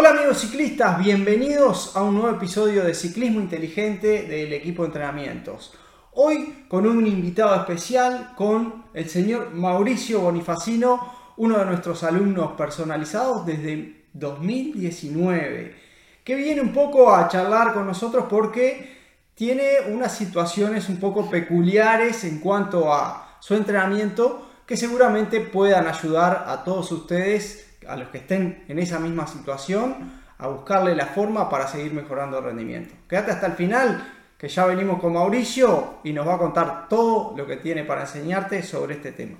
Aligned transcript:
Hola 0.00 0.10
amigos 0.10 0.38
ciclistas, 0.38 0.96
bienvenidos 0.96 1.96
a 1.96 2.04
un 2.04 2.14
nuevo 2.14 2.30
episodio 2.30 2.84
de 2.84 2.94
Ciclismo 2.94 3.40
Inteligente 3.40 4.28
del 4.28 4.52
equipo 4.52 4.82
de 4.82 4.90
entrenamientos. 4.90 5.74
Hoy 6.12 6.66
con 6.68 6.86
un 6.86 7.04
invitado 7.04 7.56
especial, 7.56 8.32
con 8.36 8.84
el 8.94 9.08
señor 9.08 9.52
Mauricio 9.54 10.20
Bonifacino, 10.20 11.32
uno 11.36 11.58
de 11.58 11.64
nuestros 11.64 12.04
alumnos 12.04 12.52
personalizados 12.52 13.44
desde 13.44 14.04
2019, 14.12 15.74
que 16.22 16.34
viene 16.36 16.60
un 16.60 16.72
poco 16.72 17.12
a 17.12 17.26
charlar 17.26 17.74
con 17.74 17.84
nosotros 17.84 18.26
porque 18.30 18.98
tiene 19.34 19.80
unas 19.88 20.16
situaciones 20.16 20.88
un 20.88 21.00
poco 21.00 21.28
peculiares 21.28 22.22
en 22.22 22.38
cuanto 22.38 22.94
a 22.94 23.36
su 23.40 23.56
entrenamiento 23.56 24.48
que 24.64 24.76
seguramente 24.76 25.40
puedan 25.40 25.88
ayudar 25.88 26.44
a 26.46 26.62
todos 26.62 26.92
ustedes 26.92 27.67
a 27.88 27.96
los 27.96 28.08
que 28.08 28.18
estén 28.18 28.64
en 28.68 28.78
esa 28.78 28.98
misma 28.98 29.26
situación 29.26 30.20
a 30.38 30.46
buscarle 30.46 30.94
la 30.94 31.06
forma 31.06 31.48
para 31.48 31.66
seguir 31.66 31.92
mejorando 31.92 32.38
el 32.38 32.44
rendimiento. 32.44 32.94
Quédate 33.08 33.32
hasta 33.32 33.46
el 33.46 33.54
final, 33.54 34.14
que 34.38 34.48
ya 34.48 34.66
venimos 34.66 35.00
con 35.00 35.14
Mauricio 35.14 35.98
y 36.04 36.12
nos 36.12 36.26
va 36.28 36.34
a 36.34 36.38
contar 36.38 36.88
todo 36.88 37.34
lo 37.36 37.46
que 37.46 37.56
tiene 37.56 37.84
para 37.84 38.02
enseñarte 38.02 38.62
sobre 38.62 38.94
este 38.94 39.12
tema. 39.12 39.36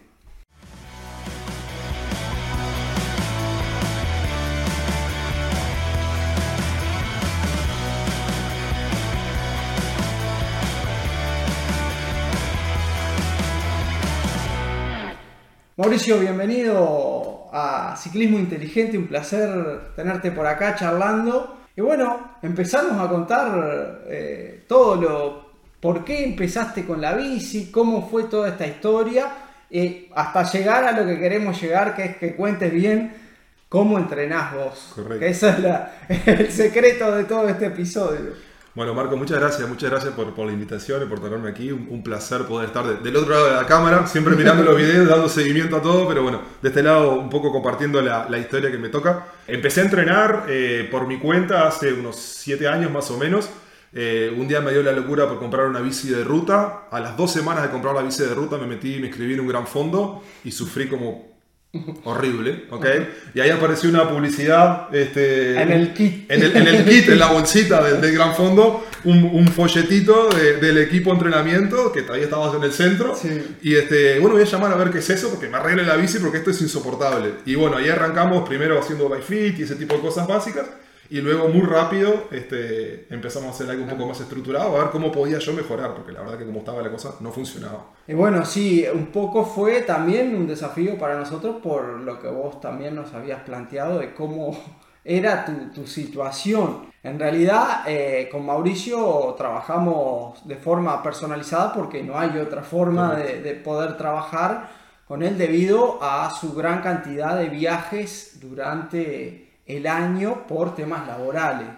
Mauricio, 15.77 16.19
bienvenido 16.19 17.08
a 17.53 17.97
Ciclismo 17.97 18.39
Inteligente, 18.39 18.99
un 18.99 19.07
placer 19.07 19.93
tenerte 19.97 20.31
por 20.33 20.47
acá 20.47 20.75
charlando. 20.75 21.59
Y 21.77 21.81
bueno, 21.81 22.33
empezamos 22.43 23.01
a 23.01 23.09
contar 23.09 24.03
eh, 24.07 24.65
todo 24.67 24.97
lo, 24.97 25.51
por 25.81 26.05
qué 26.05 26.25
empezaste 26.25 26.85
con 26.85 27.01
la 27.01 27.15
bici, 27.15 27.71
cómo 27.71 28.09
fue 28.09 28.25
toda 28.25 28.49
esta 28.49 28.67
historia, 28.67 29.29
eh, 29.71 30.09
hasta 30.15 30.43
llegar 30.51 30.85
a 30.85 30.93
lo 30.93 31.07
que 31.07 31.19
queremos 31.19 31.61
llegar, 31.61 31.95
que 31.95 32.05
es 32.05 32.17
que 32.17 32.35
cuentes 32.35 32.73
bien 32.73 33.13
cómo 33.69 33.99
entrenás 33.99 34.55
vos. 34.55 34.93
Correcto. 34.95 35.21
Que 35.21 35.29
ese 35.29 35.55
es 36.09 36.27
el 36.27 36.53
secreto 36.53 37.15
de 37.15 37.25
todo 37.25 37.49
este 37.49 37.67
episodio. 37.67 38.48
Bueno, 38.79 38.95
Marco, 38.95 39.17
muchas 39.17 39.41
gracias, 39.41 39.69
muchas 39.69 39.91
gracias 39.91 40.15
por, 40.15 40.33
por 40.37 40.47
la 40.47 40.53
invitación 40.53 41.03
y 41.03 41.07
por 41.07 41.19
tenerme 41.19 41.49
aquí. 41.51 41.73
Un, 41.73 42.01
placer 42.01 42.45
poder 42.45 42.69
estar 42.69 42.87
de- 42.87 42.99
del 43.03 43.17
otro 43.17 43.31
lado 43.35 43.47
de 43.47 43.55
la 43.55 43.67
cámara, 43.67 44.07
siempre 44.07 44.37
mirando 44.37 44.63
los 44.63 44.77
videos, 44.77 45.09
dando 45.09 45.29
seguimiento 45.29 45.79
a 45.79 45.83
todo, 45.83 46.07
pero 46.07 46.23
bueno, 46.23 46.43
de 46.63 46.69
este 46.69 46.85
lado 46.85 47.11
un 47.19 47.29
poco 47.29 47.51
compartiendo 47.51 48.01
la, 48.01 48.29
la 48.31 48.39
historia 48.39 48.71
que 48.71 48.79
me 48.79 48.89
toca. 48.89 49.27
Empecé 49.49 49.81
a 49.81 49.85
entrenar 49.85 50.45
eh, 50.49 50.87
por 50.93 51.09
mi 51.09 51.19
cuenta 51.19 51.67
hace 51.67 51.93
unos 51.93 52.15
7 52.21 52.69
años 52.69 52.93
más 52.93 53.11
o 53.11 53.19
menos. 53.19 53.51
Eh, 53.93 54.33
un 54.39 54.47
día 54.47 54.61
me 54.61 54.71
dio 54.71 54.85
la 54.85 54.93
locura 54.93 55.27
por 55.27 55.41
comprar 55.41 55.67
una 55.67 55.81
bici 55.81 56.09
de 56.11 56.23
ruta. 56.23 56.87
A 56.93 57.01
las 57.01 57.17
dos 57.17 57.33
semanas 57.33 57.65
de 57.65 57.71
comprar 57.71 57.97
la 57.97 58.03
bici 58.03 58.23
de 58.23 58.33
ruta 58.33 58.59
me 58.59 58.69
metí 58.69 58.95
y 58.95 59.01
me 59.01 59.09
inscribí 59.09 59.35
en 59.35 59.41
un 59.41 59.49
gran 59.49 59.67
fondo 59.67 60.23
y 60.45 60.53
sufrí 60.53 60.87
como 60.87 61.38
horrible, 62.05 62.65
¿ok? 62.71 62.87
Y 63.35 63.41
ahí 63.41 63.51
apareció 63.51 63.91
una 63.91 64.09
publicidad 64.09 64.95
este, 64.95 65.61
En 65.61 65.71
el 65.71 65.93
kit. 65.93 66.31
en 66.31 66.43
el, 66.43 66.57
en 66.57 66.67
el 66.67 66.85
kit, 66.85 67.09
en 67.11 67.19
la 67.19 67.27
bolsita 67.31 67.83
del, 67.85 68.01
del 68.01 68.15
gran 68.15 68.35
fondo, 68.35 68.87
un, 69.05 69.23
un 69.25 69.47
folletito 69.49 70.29
de- 70.31 70.57
del 70.57 70.79
equipo 70.79 71.13
entrenamiento, 71.13 71.93
que 71.93 72.03
todavía 72.03 72.25
estabas 72.25 72.55
en 72.55 72.63
el 72.63 72.73
centro. 72.73 73.15
Sí. 73.15 73.57
Y 73.63 73.77
este, 73.77 74.19
bueno, 74.19 74.35
voy 74.37 74.45
a 74.45 74.47
llamar 74.47 74.73
a 74.73 74.77
ver 74.77 74.91
qué 74.91 74.99
es 74.99 75.11
eso, 75.11 75.29
porque 75.31 75.49
me 75.49 75.59
arregle 75.59 75.83
la 75.85 75.97
bici, 75.97 76.19
porque 76.19 76.39
esto 76.39 76.51
es 76.51 76.61
insoportable. 76.63 77.33
Y 77.45 77.55
bueno, 77.55 77.77
ahí 77.77 77.89
arrancamos 77.91 78.49
primero 78.49 78.79
haciendo 78.81 79.09
bike 79.09 79.23
fit 79.23 79.59
y 79.59 79.63
ese 79.65 79.77
tipo 79.77 79.95
de 79.95 80.01
cosas 80.01 80.27
básicas. 80.27 80.65
Y 81.11 81.21
luego 81.23 81.49
muy 81.49 81.63
rápido 81.63 82.25
este, 82.31 83.07
empezamos 83.13 83.49
a 83.49 83.51
hacer 83.53 83.71
algo 83.71 83.85
un 83.85 83.89
poco 83.89 84.07
más 84.07 84.21
estructurado, 84.21 84.77
a 84.77 84.85
ver 84.85 84.91
cómo 84.91 85.11
podía 85.11 85.39
yo 85.39 85.55
mejorar, 85.55 85.95
porque 85.95 86.13
la 86.13 86.21
verdad 86.21 86.39
que 86.39 86.45
como 86.45 86.59
estaba 86.59 86.83
la 86.83 86.91
cosa 86.91 87.15
no 87.21 87.33
funcionaba. 87.33 87.87
Y 88.07 88.13
bueno, 88.13 88.45
sí, 88.45 88.85
un 88.93 89.07
poco 89.07 89.45
fue 89.45 89.83
también 89.83 90.37
un 90.37 90.47
desafío 90.47 90.99
para 90.99 91.19
nosotros 91.19 91.57
por 91.63 92.01
lo 92.01 92.21
que 92.21 92.29
vos 92.29 92.61
también 92.61 92.95
nos 92.95 93.15
habías 93.15 93.41
planteado 93.43 93.99
de 94.01 94.13
cómo 94.13 94.57
era 95.05 95.47
tu, 95.47 95.81
tu 95.81 95.87
situación. 95.87 96.89
En 97.03 97.19
realidad, 97.19 97.85
eh, 97.87 98.29
con 98.31 98.45
Mauricio 98.45 99.35
trabajamos 99.39 100.47
de 100.47 100.57
forma 100.57 101.03
personalizada 101.03 101.73
porque 101.73 102.03
no 102.03 102.19
hay 102.19 102.37
otra 102.39 102.63
forma 102.63 103.15
de, 103.15 103.41
de 103.41 103.55
poder 103.55 103.97
trabajar 103.97 104.69
con 105.07 105.23
él 105.23 105.39
debido 105.39 106.03
a 106.03 106.29
su 106.31 106.53
gran 106.53 106.83
cantidad 106.83 107.39
de 107.39 107.49
viajes 107.49 108.39
durante 108.43 109.48
el 109.69 109.87
año 109.87 110.47
por 110.49 110.75
temas 110.75 111.07
laborales. 111.07 111.69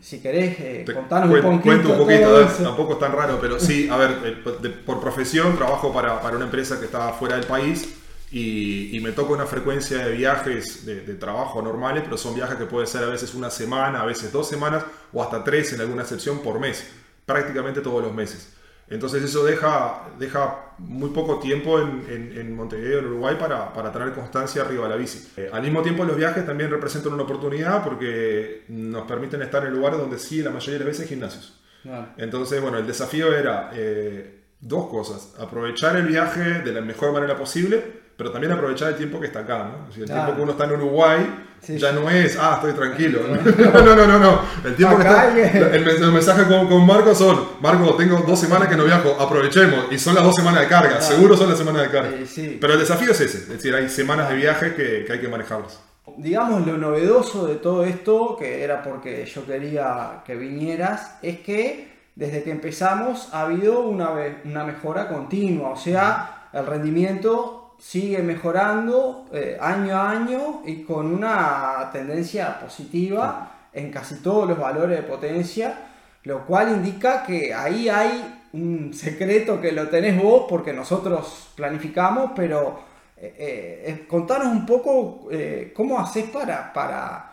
Si 0.00 0.20
querés, 0.20 0.60
eh, 0.60 0.84
contanos 0.94 1.28
un 1.28 1.30
poquito. 1.58 1.62
Cuento 1.64 1.88
un 1.92 1.98
poquito, 1.98 2.38
tampoco 2.64 2.92
es 2.92 2.98
tan 2.98 3.12
raro, 3.12 3.38
pero 3.40 3.58
sí, 3.58 3.88
a 3.90 3.96
ver, 3.96 4.10
eh, 4.24 4.40
por- 4.44 4.60
de- 4.60 4.68
por 4.70 5.00
profesión 5.00 5.56
trabajo 5.56 5.92
para, 5.92 6.20
para 6.20 6.36
una 6.36 6.44
empresa 6.44 6.78
que 6.78 6.84
está 6.84 7.12
fuera 7.14 7.36
del 7.36 7.46
país 7.46 7.94
y, 8.30 8.96
y 8.96 9.00
me 9.00 9.12
toca 9.12 9.32
una 9.32 9.46
frecuencia 9.46 9.98
de 10.06 10.12
viajes 10.12 10.84
de, 10.86 11.00
de 11.00 11.14
trabajo 11.14 11.62
normales, 11.62 12.02
pero 12.04 12.16
son 12.18 12.34
viajes 12.34 12.56
que 12.56 12.66
puede 12.66 12.86
ser 12.86 13.02
a 13.04 13.08
veces 13.08 13.34
una 13.34 13.50
semana, 13.50 14.02
a 14.02 14.04
veces 14.04 14.30
dos 14.32 14.48
semanas 14.48 14.84
o 15.12 15.22
hasta 15.22 15.42
tres 15.42 15.72
en 15.72 15.80
alguna 15.80 16.02
excepción 16.02 16.40
por 16.40 16.60
mes, 16.60 16.86
prácticamente 17.26 17.80
todos 17.80 18.02
los 18.02 18.12
meses. 18.14 18.52
Entonces 18.90 19.22
eso 19.22 19.44
deja, 19.44 20.08
deja 20.18 20.72
muy 20.78 21.10
poco 21.10 21.38
tiempo 21.38 21.78
en, 21.80 22.04
en- 22.08 22.36
en 22.38 22.54
Montevideo, 22.56 22.98
en 22.98 23.06
Uruguay, 23.06 23.36
para, 23.38 23.72
para 23.72 23.92
tener 23.92 24.12
constancia 24.12 24.62
arriba 24.62 24.84
de 24.84 24.90
la 24.90 24.96
bici. 24.96 25.32
Eh, 25.36 25.48
al 25.52 25.62
mismo 25.62 25.80
tiempo 25.82 26.04
los 26.04 26.16
viajes 26.16 26.44
también 26.44 26.70
representan 26.70 27.12
una 27.12 27.22
oportunidad 27.22 27.84
porque 27.84 28.64
nos 28.68 29.06
permiten 29.06 29.42
estar 29.42 29.64
en 29.64 29.72
lugares 29.72 29.98
donde 30.00 30.18
sí, 30.18 30.42
la 30.42 30.50
mayoría 30.50 30.78
de 30.80 30.84
las 30.84 30.88
veces 30.98 31.08
gimnasios. 31.08 31.60
Claro. 31.82 32.08
Entonces, 32.18 32.60
bueno, 32.60 32.78
el 32.78 32.86
desafío 32.86 33.32
era 33.34 33.70
eh, 33.72 34.40
dos 34.60 34.88
cosas. 34.88 35.34
Aprovechar 35.38 35.96
el 35.96 36.06
viaje 36.06 36.60
de 36.60 36.72
la 36.72 36.80
mejor 36.80 37.12
manera 37.12 37.36
posible, 37.36 37.82
pero 38.16 38.32
también 38.32 38.52
aprovechar 38.52 38.88
el 38.90 38.96
tiempo 38.96 39.18
que 39.20 39.26
está 39.28 39.40
acá, 39.40 39.64
¿no? 39.64 39.92
Si 39.92 40.00
el 40.00 40.06
Claro. 40.06 40.22
tiempo 40.24 40.36
que 40.36 40.42
uno 40.42 40.52
está 40.52 40.64
en 40.64 40.72
Uruguay 40.72 41.46
Sí, 41.62 41.78
ya 41.78 41.90
sí. 41.90 41.96
no 42.00 42.08
es, 42.08 42.36
ah, 42.40 42.54
estoy 42.56 42.72
tranquilo. 42.72 43.20
No, 43.58 43.82
no, 43.82 43.96
no, 43.96 44.06
no, 44.06 44.18
no. 44.18 44.40
El 44.64 44.74
tiempo 44.74 44.96
que 44.96 45.02
está... 45.02 45.28
El, 45.28 45.88
el 45.88 46.12
mensaje 46.12 46.44
con, 46.46 46.68
con 46.68 46.86
Marco 46.86 47.14
son, 47.14 47.48
Marco, 47.60 47.94
tengo 47.94 48.22
dos 48.26 48.38
semanas 48.38 48.68
que 48.68 48.76
no 48.76 48.84
viajo, 48.84 49.16
aprovechemos. 49.18 49.86
Y 49.90 49.98
son 49.98 50.14
las 50.14 50.24
dos 50.24 50.34
semanas 50.34 50.62
de 50.62 50.68
carga, 50.68 51.00
seguro 51.00 51.36
son 51.36 51.48
las 51.48 51.58
semanas 51.58 51.82
de 51.82 51.90
carga. 51.90 52.10
Sí. 52.26 52.58
Pero 52.60 52.74
el 52.74 52.78
desafío 52.80 53.12
es 53.12 53.20
ese, 53.20 53.38
es 53.38 53.48
decir, 53.48 53.74
hay 53.74 53.88
semanas 53.88 54.28
de 54.28 54.36
viaje 54.36 54.74
que, 54.74 55.04
que 55.04 55.12
hay 55.12 55.20
que 55.20 55.28
manejarlas. 55.28 55.80
Digamos, 56.16 56.66
lo 56.66 56.76
novedoso 56.76 57.46
de 57.46 57.56
todo 57.56 57.84
esto, 57.84 58.36
que 58.38 58.64
era 58.64 58.82
porque 58.82 59.24
yo 59.26 59.46
quería 59.46 60.22
que 60.26 60.34
vinieras, 60.34 61.18
es 61.22 61.40
que 61.40 61.90
desde 62.14 62.42
que 62.42 62.50
empezamos 62.50 63.28
ha 63.32 63.42
habido 63.42 63.80
una, 63.80 64.10
una 64.44 64.64
mejora 64.64 65.08
continua, 65.08 65.70
o 65.70 65.76
sea, 65.76 66.48
el 66.52 66.66
rendimiento 66.66 67.59
sigue 67.80 68.18
mejorando 68.22 69.26
eh, 69.32 69.56
año 69.60 69.96
a 69.96 70.10
año 70.10 70.62
y 70.66 70.82
con 70.82 71.12
una 71.12 71.88
tendencia 71.92 72.60
positiva 72.60 73.50
en 73.72 73.90
casi 73.90 74.16
todos 74.16 74.48
los 74.48 74.58
valores 74.58 74.98
de 74.98 75.02
potencia, 75.02 75.78
lo 76.24 76.44
cual 76.46 76.70
indica 76.70 77.24
que 77.24 77.54
ahí 77.54 77.88
hay 77.88 78.42
un 78.52 78.92
secreto 78.92 79.60
que 79.60 79.72
lo 79.72 79.88
tenés 79.88 80.20
vos 80.20 80.44
porque 80.48 80.72
nosotros 80.72 81.52
planificamos, 81.56 82.32
pero 82.36 82.80
eh, 83.16 83.84
eh, 83.86 84.06
contanos 84.06 84.48
un 84.48 84.66
poco 84.66 85.28
eh, 85.30 85.72
cómo 85.74 85.98
haces 85.98 86.28
para, 86.30 86.72
para, 86.72 87.30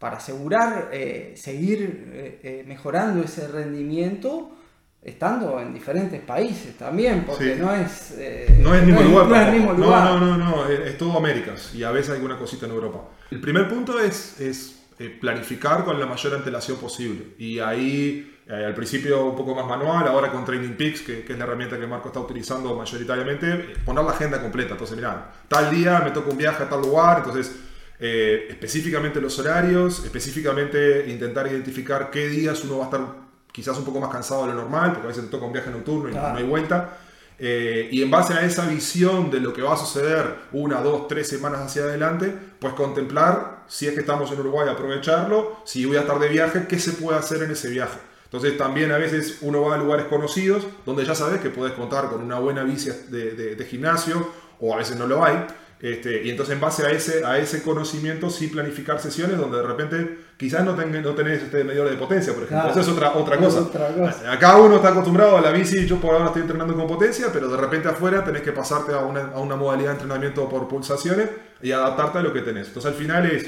para 0.00 0.16
asegurar 0.16 0.88
eh, 0.92 1.34
seguir 1.36 2.10
eh, 2.14 2.40
eh, 2.42 2.64
mejorando 2.66 3.22
ese 3.22 3.46
rendimiento 3.48 4.50
estando 5.02 5.58
en 5.60 5.72
diferentes 5.72 6.20
países 6.20 6.76
también, 6.76 7.24
porque 7.26 7.54
Sí. 7.54 7.60
no 7.60 7.74
es... 7.74 8.14
eh, 8.18 8.58
No 8.62 8.74
es 8.74 8.80
el 8.82 8.86
mismo 8.86 9.02
lugar. 9.02 9.26
No 9.28 9.34
es 9.36 9.40
el 9.40 9.46
tampoco. 9.54 9.72
mismo 9.72 9.84
lugar. 9.86 10.04
No, 10.04 10.20
no, 10.20 10.36
no, 10.36 10.44
no, 10.56 10.68
es, 10.68 10.98
todo 10.98 11.16
Américas 11.16 11.74
y 11.74 11.82
a 11.84 11.90
veces 11.90 12.10
alguna 12.10 12.36
cosita 12.36 12.66
en 12.66 12.72
Europa. 12.72 13.08
El 13.30 13.40
primer 13.40 13.68
punto 13.68 13.98
es, 13.98 14.38
es 14.40 14.82
eh, 14.98 15.16
planificar 15.20 15.84
con 15.84 15.98
la 15.98 16.04
mayor 16.06 16.34
antelación 16.34 16.76
posible. 16.76 17.28
Y 17.38 17.58
ahí, 17.60 18.38
eh, 18.46 18.64
al 18.66 18.74
principio 18.74 19.24
un 19.24 19.36
poco 19.36 19.54
más 19.54 19.66
manual, 19.66 20.06
ahora 20.06 20.30
con 20.30 20.44
Training 20.44 20.74
Peaks, 20.76 21.00
que, 21.00 21.24
que 21.24 21.32
es 21.32 21.38
la 21.38 21.44
herramienta 21.44 21.78
que 21.80 21.86
Marco 21.86 22.08
está 22.08 22.20
utilizando 22.20 22.74
mayoritariamente, 22.76 23.50
eh, 23.52 23.74
poner 23.84 24.04
la 24.04 24.10
agenda 24.10 24.40
completa. 24.42 24.72
Entonces, 24.72 24.96
mira, 24.96 25.30
tal 25.48 25.70
día 25.70 26.00
me 26.04 26.10
toca 26.10 26.30
un 26.30 26.36
viaje 26.36 26.62
a 26.64 26.68
tal 26.68 26.82
lugar, 26.82 27.18
entonces... 27.18 27.56
eh, 28.02 28.46
específicamente 28.50 29.20
los 29.20 29.38
horarios, 29.38 30.02
específicamente 30.04 31.06
intentar 31.08 31.46
identificar 31.46 32.10
qué 32.10 32.28
días 32.28 32.64
uno 32.64 32.78
va 32.78 32.84
a 32.84 32.86
estar 32.86 33.29
quizás 33.52 33.76
un 33.78 33.84
poco 33.84 34.00
más 34.00 34.10
cansado 34.10 34.42
de 34.46 34.48
lo 34.48 34.54
normal, 34.54 34.92
porque 34.92 35.06
a 35.06 35.08
veces 35.08 35.24
te 35.24 35.30
toca 35.30 35.46
un 35.46 35.52
viaje 35.52 35.70
nocturno 35.70 36.08
y 36.08 36.12
Claro. 36.12 36.32
no 36.32 36.38
hay 36.38 36.44
vuelta. 36.44 36.98
Eh, 37.42 37.88
y 37.90 38.02
en 38.02 38.10
base 38.10 38.34
a 38.34 38.44
esa 38.44 38.66
visión 38.66 39.30
de 39.30 39.40
lo 39.40 39.52
que 39.54 39.62
va 39.62 39.72
a 39.72 39.76
suceder 39.76 40.34
una, 40.52 40.82
dos, 40.82 41.08
tres 41.08 41.26
semanas 41.28 41.60
hacia 41.62 41.82
adelante, 41.84 42.34
pues 42.58 42.74
contemplar 42.74 43.64
si 43.66 43.86
es 43.86 43.94
que 43.94 44.00
estamos 44.00 44.30
en 44.32 44.40
Uruguay, 44.40 44.68
aprovecharlo, 44.68 45.56
si 45.64 45.86
voy 45.86 45.96
a 45.96 46.00
estar 46.00 46.18
de 46.18 46.28
viaje, 46.28 46.66
qué 46.68 46.78
se 46.78 46.92
puede 46.92 47.18
hacer 47.18 47.42
en 47.42 47.50
ese 47.52 47.70
viaje. 47.70 47.98
Entonces 48.24 48.56
también 48.58 48.92
a 48.92 48.98
veces 48.98 49.38
uno 49.40 49.62
va 49.62 49.74
a 49.74 49.78
lugares 49.78 50.06
conocidos 50.06 50.66
donde 50.84 51.04
ya 51.04 51.14
sabes 51.14 51.40
que 51.40 51.48
puedes 51.50 51.74
contar 51.74 52.10
con 52.10 52.20
una 52.22 52.38
buena 52.38 52.62
bici 52.62 52.90
de, 53.08 53.32
de- 53.32 53.56
de 53.56 53.64
gimnasio 53.64 54.28
o 54.60 54.74
a 54.74 54.76
veces 54.76 54.96
no 54.96 55.06
lo 55.06 55.24
hay. 55.24 55.46
Este, 55.82 56.22
y 56.24 56.30
entonces 56.30 56.54
en 56.54 56.60
base 56.60 56.84
a 56.86 56.90
ese, 56.90 57.24
a 57.24 57.38
ese 57.38 57.62
conocimiento 57.62 58.28
sí 58.28 58.48
planificar 58.48 59.00
sesiones 59.00 59.38
donde 59.38 59.56
de 59.56 59.62
repente 59.62 60.18
quizás 60.36 60.62
no, 60.62 60.74
tenés, 60.74 61.02
no 61.02 61.14
tenés 61.14 61.42
este 61.42 61.64
medidor 61.64 61.88
de 61.88 61.96
potencia, 61.96 62.34
por 62.34 62.42
ejemplo. 62.42 62.64
Claro. 62.64 62.80
Eso 62.80 62.80
es 62.80 62.88
otra, 62.96 63.14
otra 63.14 63.36
Es 63.36 63.40
cosa. 63.40 63.60
otra 63.60 63.88
cosa. 63.94 64.30
Acá 64.32 64.58
uno 64.58 64.76
está 64.76 64.90
acostumbrado 64.90 65.38
a 65.38 65.40
la 65.40 65.50
bici, 65.52 65.86
yo 65.86 65.96
por 65.96 66.14
ahora 66.14 66.26
estoy 66.26 66.42
entrenando 66.42 66.74
con 66.74 66.86
potencia, 66.86 67.28
pero 67.32 67.48
de 67.48 67.56
repente 67.56 67.88
afuera 67.88 68.22
tenés 68.22 68.42
que 68.42 68.52
pasarte 68.52 68.92
a 68.92 68.98
una, 68.98 69.30
a 69.34 69.38
una 69.38 69.56
modalidad 69.56 69.88
de 69.90 69.94
entrenamiento 69.94 70.48
por 70.50 70.68
pulsaciones 70.68 71.28
y 71.62 71.72
adaptarte 71.72 72.18
a 72.18 72.22
lo 72.22 72.32
que 72.32 72.40
tenés. 72.42 72.68
Entonces 72.68 72.92
al 72.92 72.98
final 72.98 73.24
es 73.24 73.46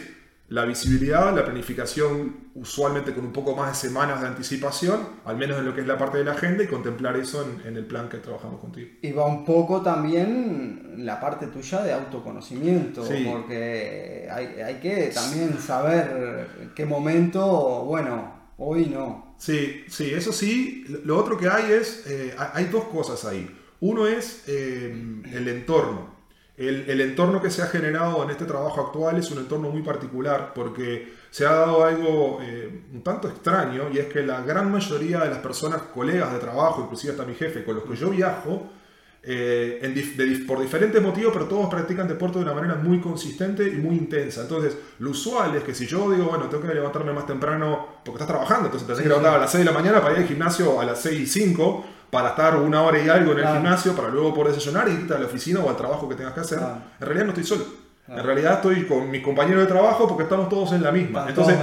la 0.53 0.65
visibilidad, 0.67 1.35
la 1.35 1.45
planificación 1.45 2.37
usualmente 2.55 3.15
con 3.15 3.25
un 3.25 3.33
poco 3.33 3.57
más 3.57 3.71
de 3.71 3.89
semanas 3.89 4.21
de 4.21 4.27
anticipación, 4.27 5.01
al 5.25 5.37
menos 5.39 5.59
en 5.59 5.65
lo 5.65 5.75
que 5.75 5.81
es 5.81 5.87
la 5.87 5.97
parte 5.97 6.19
de 6.19 6.25
la 6.25 6.33
agenda 6.33 6.63
y 6.63 6.67
contemplar 6.67 7.17
eso 7.17 7.43
en, 7.43 7.67
en 7.67 7.77
el 7.77 7.87
plan 7.87 8.09
que 8.11 8.19
trabajamos 8.19 8.61
contigo. 8.61 8.91
Y 9.01 9.13
va 9.13 9.25
un 9.27 9.45
poco 9.47 9.81
también 9.81 10.95
la 10.99 11.19
parte 11.19 11.47
tuya 11.47 11.83
de 11.83 11.93
autoconocimiento, 11.95 13.05
Sí. 13.05 13.27
porque 13.31 14.29
hay, 14.31 14.47
hay 14.61 14.75
que 14.77 15.11
también 15.15 15.59
saber 15.59 16.47
qué 16.75 16.85
momento, 16.85 17.85
bueno, 17.85 18.35
hoy 18.59 18.87
no. 18.87 19.35
Sí, 19.39 19.85
sí, 19.89 20.13
eso 20.13 20.33
sí. 20.33 20.85
Lo 21.05 21.17
otro 21.19 21.39
que 21.39 21.49
hay 21.49 21.73
es, 21.73 22.05
eh, 22.07 22.35
hay 22.53 22.67
dos 22.67 22.85
cosas 22.85 23.25
ahí. 23.25 23.49
Uno 23.81 24.07
es 24.07 24.45
eh, 24.47 24.95
el 25.33 25.49
entorno. 25.49 26.22
El, 26.57 26.89
el 26.91 27.01
entorno 27.01 27.41
que 27.41 27.51
se 27.51 27.63
ha 27.63 27.67
generado 27.67 28.23
en 28.25 28.31
este 28.31 28.45
trabajo 28.45 28.81
actual 28.83 29.17
es 29.17 29.31
un 29.31 29.39
entorno 29.39 29.71
muy 29.71 29.81
particular 29.83 30.53
porque 30.55 31.13
se 31.31 31.47
ha 31.47 31.53
dado 31.53 31.83
algo 31.85 32.41
eh, 32.43 32.83
un 32.93 33.03
tanto 33.03 33.27
extraño 33.29 33.85
y 33.93 33.99
es 33.99 34.07
que 34.07 34.23
la 34.23 34.43
gran 34.43 34.71
mayoría 34.71 35.21
de 35.21 35.31
las 35.31 35.39
personas, 35.39 35.81
colegas 35.95 36.31
de 36.33 36.39
trabajo, 36.41 36.83
inclusive 36.83 37.13
hasta 37.13 37.25
mi 37.25 37.35
jefe, 37.35 37.65
con 37.65 37.77
los 37.77 37.85
que 37.85 37.97
yo 37.97 38.11
viajo, 38.11 38.71
eh, 39.25 39.79
en 39.83 39.95
dif- 39.95 40.17
de 40.17 40.27
dif- 40.27 40.47
por 40.47 40.61
diferentes 40.61 41.01
motivos, 41.01 41.33
pero 41.33 41.47
todos 41.47 41.71
practican 41.71 42.07
deporte 42.09 42.39
de 42.39 42.45
una 42.45 42.55
manera 42.55 42.75
muy 42.75 43.01
consistente 43.01 43.67
y 43.67 43.77
muy 43.77 43.97
intensa. 43.97 44.43
Entonces, 44.43 44.77
lo 44.99 45.11
usual 45.11 45.55
es 45.57 45.63
que 45.63 45.75
si 45.75 45.87
yo 45.87 46.11
digo, 46.11 46.27
bueno, 46.27 46.47
tengo 46.51 46.67
que 46.67 46.75
levantarme 46.75 47.13
más 47.13 47.27
temprano 47.27 47.87
porque 48.05 48.17
estás 48.23 48.29
trabajando, 48.29 48.67
entonces 48.67 48.87
tenés 48.87 49.03
que 49.03 49.09
levantar 49.09 49.37
a 49.37 49.39
las 49.39 49.51
6 49.51 49.65
de 49.65 49.71
la 49.71 49.79
mañana 49.79 50.01
para 50.03 50.15
ir 50.15 50.21
al 50.23 50.27
gimnasio 50.29 50.81
a 50.81 50.85
las 50.85 51.01
6 51.01 51.21
y 51.21 51.27
5, 51.27 51.85
para 52.13 52.29
estar 52.29 52.57
una 52.57 52.83
hora 52.83 52.99
y 53.03 53.09
algo 53.09 53.33
en 53.33 53.39
el 53.39 53.43
Claro. 53.45 53.57
gimnasio, 53.61 53.97
para 53.97 54.09
luego 54.11 54.35
poder 54.35 54.53
desayunar 54.53 54.87
y 54.87 54.93
irte 54.93 55.15
a 55.15 55.19
la 55.19 55.25
oficina 55.25 55.61
o 55.61 55.71
al 55.71 55.77
trabajo 55.79 56.07
que 56.11 56.15
tengas 56.15 56.35
que 56.35 56.41
hacer. 56.41 56.59
Claro. 56.59 56.77
En 57.01 57.07
realidad 57.07 57.25
no 57.25 57.31
estoy 57.31 57.45
solo. 57.45 57.65
Claro. 58.05 58.21
En 58.21 58.27
realidad 58.27 58.53
estoy 58.55 58.85
con 58.87 59.11
mis 59.11 59.23
compañeros 59.23 59.63
de 59.63 59.67
trabajo 59.69 60.07
porque 60.07 60.25
estamos 60.25 60.49
todos 60.51 60.73
en 60.73 60.83
la 60.83 60.91
misma. 60.93 61.25
Entonces, 61.29 61.57